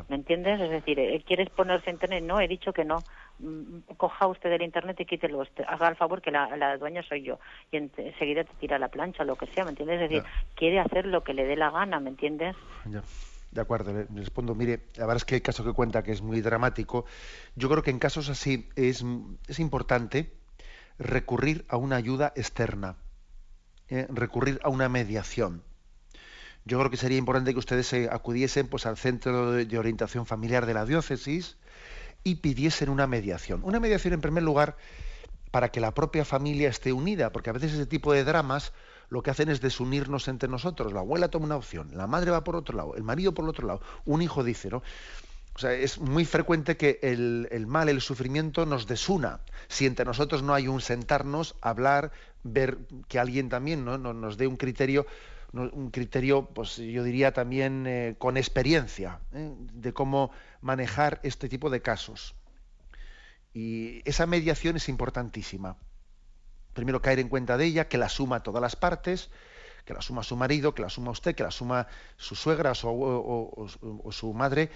[0.08, 0.60] ¿Me entiendes?
[0.60, 2.22] Es decir, eh, ¿quieres ponerse internet?
[2.22, 3.02] No, he dicho que no.
[3.40, 5.44] Mm, coja usted el internet y quítelo.
[5.66, 7.38] Haga el favor que la, dueña soy yo.
[7.70, 10.00] Y enseguida te tira la plancha o lo que sea, ¿me entiendes?
[10.00, 10.24] Es decir,
[10.54, 12.56] quiere hacer lo que le dé la gana, ¿me entiendes?
[12.86, 13.02] Ya.
[13.50, 14.54] De acuerdo, le respondo.
[14.54, 17.06] Mire, la verdad es que el caso que cuenta, que es muy dramático,
[17.56, 19.04] yo creo que en casos así es,
[19.46, 20.34] es importante
[20.98, 22.96] recurrir a una ayuda externa.
[23.90, 25.62] eh, recurrir a una mediación.
[26.66, 30.74] Yo creo que sería importante que ustedes acudiesen pues, al centro de orientación familiar de
[30.74, 31.56] la diócesis
[32.24, 33.60] y pidiesen una mediación.
[33.64, 34.76] Una mediación, en primer lugar,
[35.50, 38.72] para que la propia familia esté unida, porque a veces ese tipo de dramas
[39.08, 40.92] lo que hacen es desunirnos entre nosotros.
[40.92, 43.66] La abuela toma una opción, la madre va por otro lado, el marido por otro
[43.66, 44.82] lado, un hijo dice, ¿no?
[45.54, 49.40] O sea, es muy frecuente que el, mal, el sufrimiento nos desuna.
[49.66, 52.12] Si entre nosotros no hay un sentarnos, hablar,
[52.44, 53.98] ver que alguien también ¿no?
[53.98, 55.04] nos dé un criterio,
[55.52, 59.54] un criterio, pues yo diría también eh, con experiencia ¿eh?
[59.72, 60.30] de cómo
[60.60, 62.34] manejar este tipo de casos.
[63.54, 65.76] Y esa mediación es importantísima.
[66.74, 69.30] Primero caer en cuenta de ella, que la suma todas las partes,
[69.84, 71.86] que la suma su marido, que la suma usted, que la suma
[72.16, 73.66] su suegra o,
[74.10, 74.70] su madre.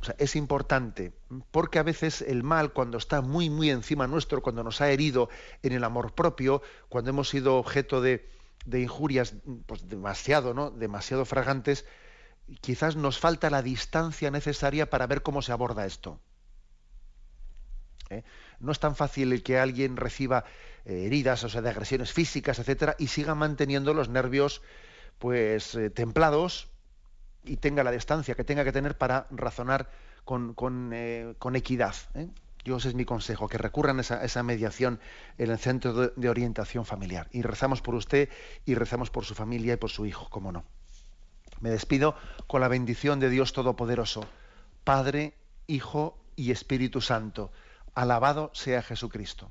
[0.00, 1.12] O sea, es importante,
[1.50, 5.28] porque a veces el mal, cuando está muy, muy encima nuestro, cuando nos ha herido
[5.62, 8.28] en el amor propio, cuando hemos sido objeto de,
[8.64, 9.34] de injurias
[9.66, 10.70] pues, demasiado, ¿no?
[10.70, 11.84] demasiado fragantes,
[12.60, 16.20] quizás nos falta la distancia necesaria para ver cómo se aborda esto.
[18.10, 18.22] ¿Eh?
[18.60, 20.44] No es tan fácil el que alguien reciba
[20.84, 24.62] eh, heridas, o sea, de agresiones físicas, etcétera, y siga manteniendo los nervios,
[25.18, 26.68] pues, eh, templados
[27.44, 29.90] y tenga la distancia que tenga que tener para razonar
[30.24, 30.92] con, con,
[31.54, 31.94] equidad.
[32.64, 34.98] Yo ese es mi consejo, que recurran a esa, mediación
[35.38, 37.28] en el centro de, de, orientación familiar.
[37.30, 38.30] Y rezamos por usted
[38.64, 40.64] y rezamos por su familia y por su hijo, cómo no.
[41.60, 44.26] Me despido con la bendición de Dios Todopoderoso,
[44.82, 45.34] Padre,
[45.66, 47.52] Hijo y Espíritu Santo.
[47.94, 49.50] Alabado sea Jesucristo.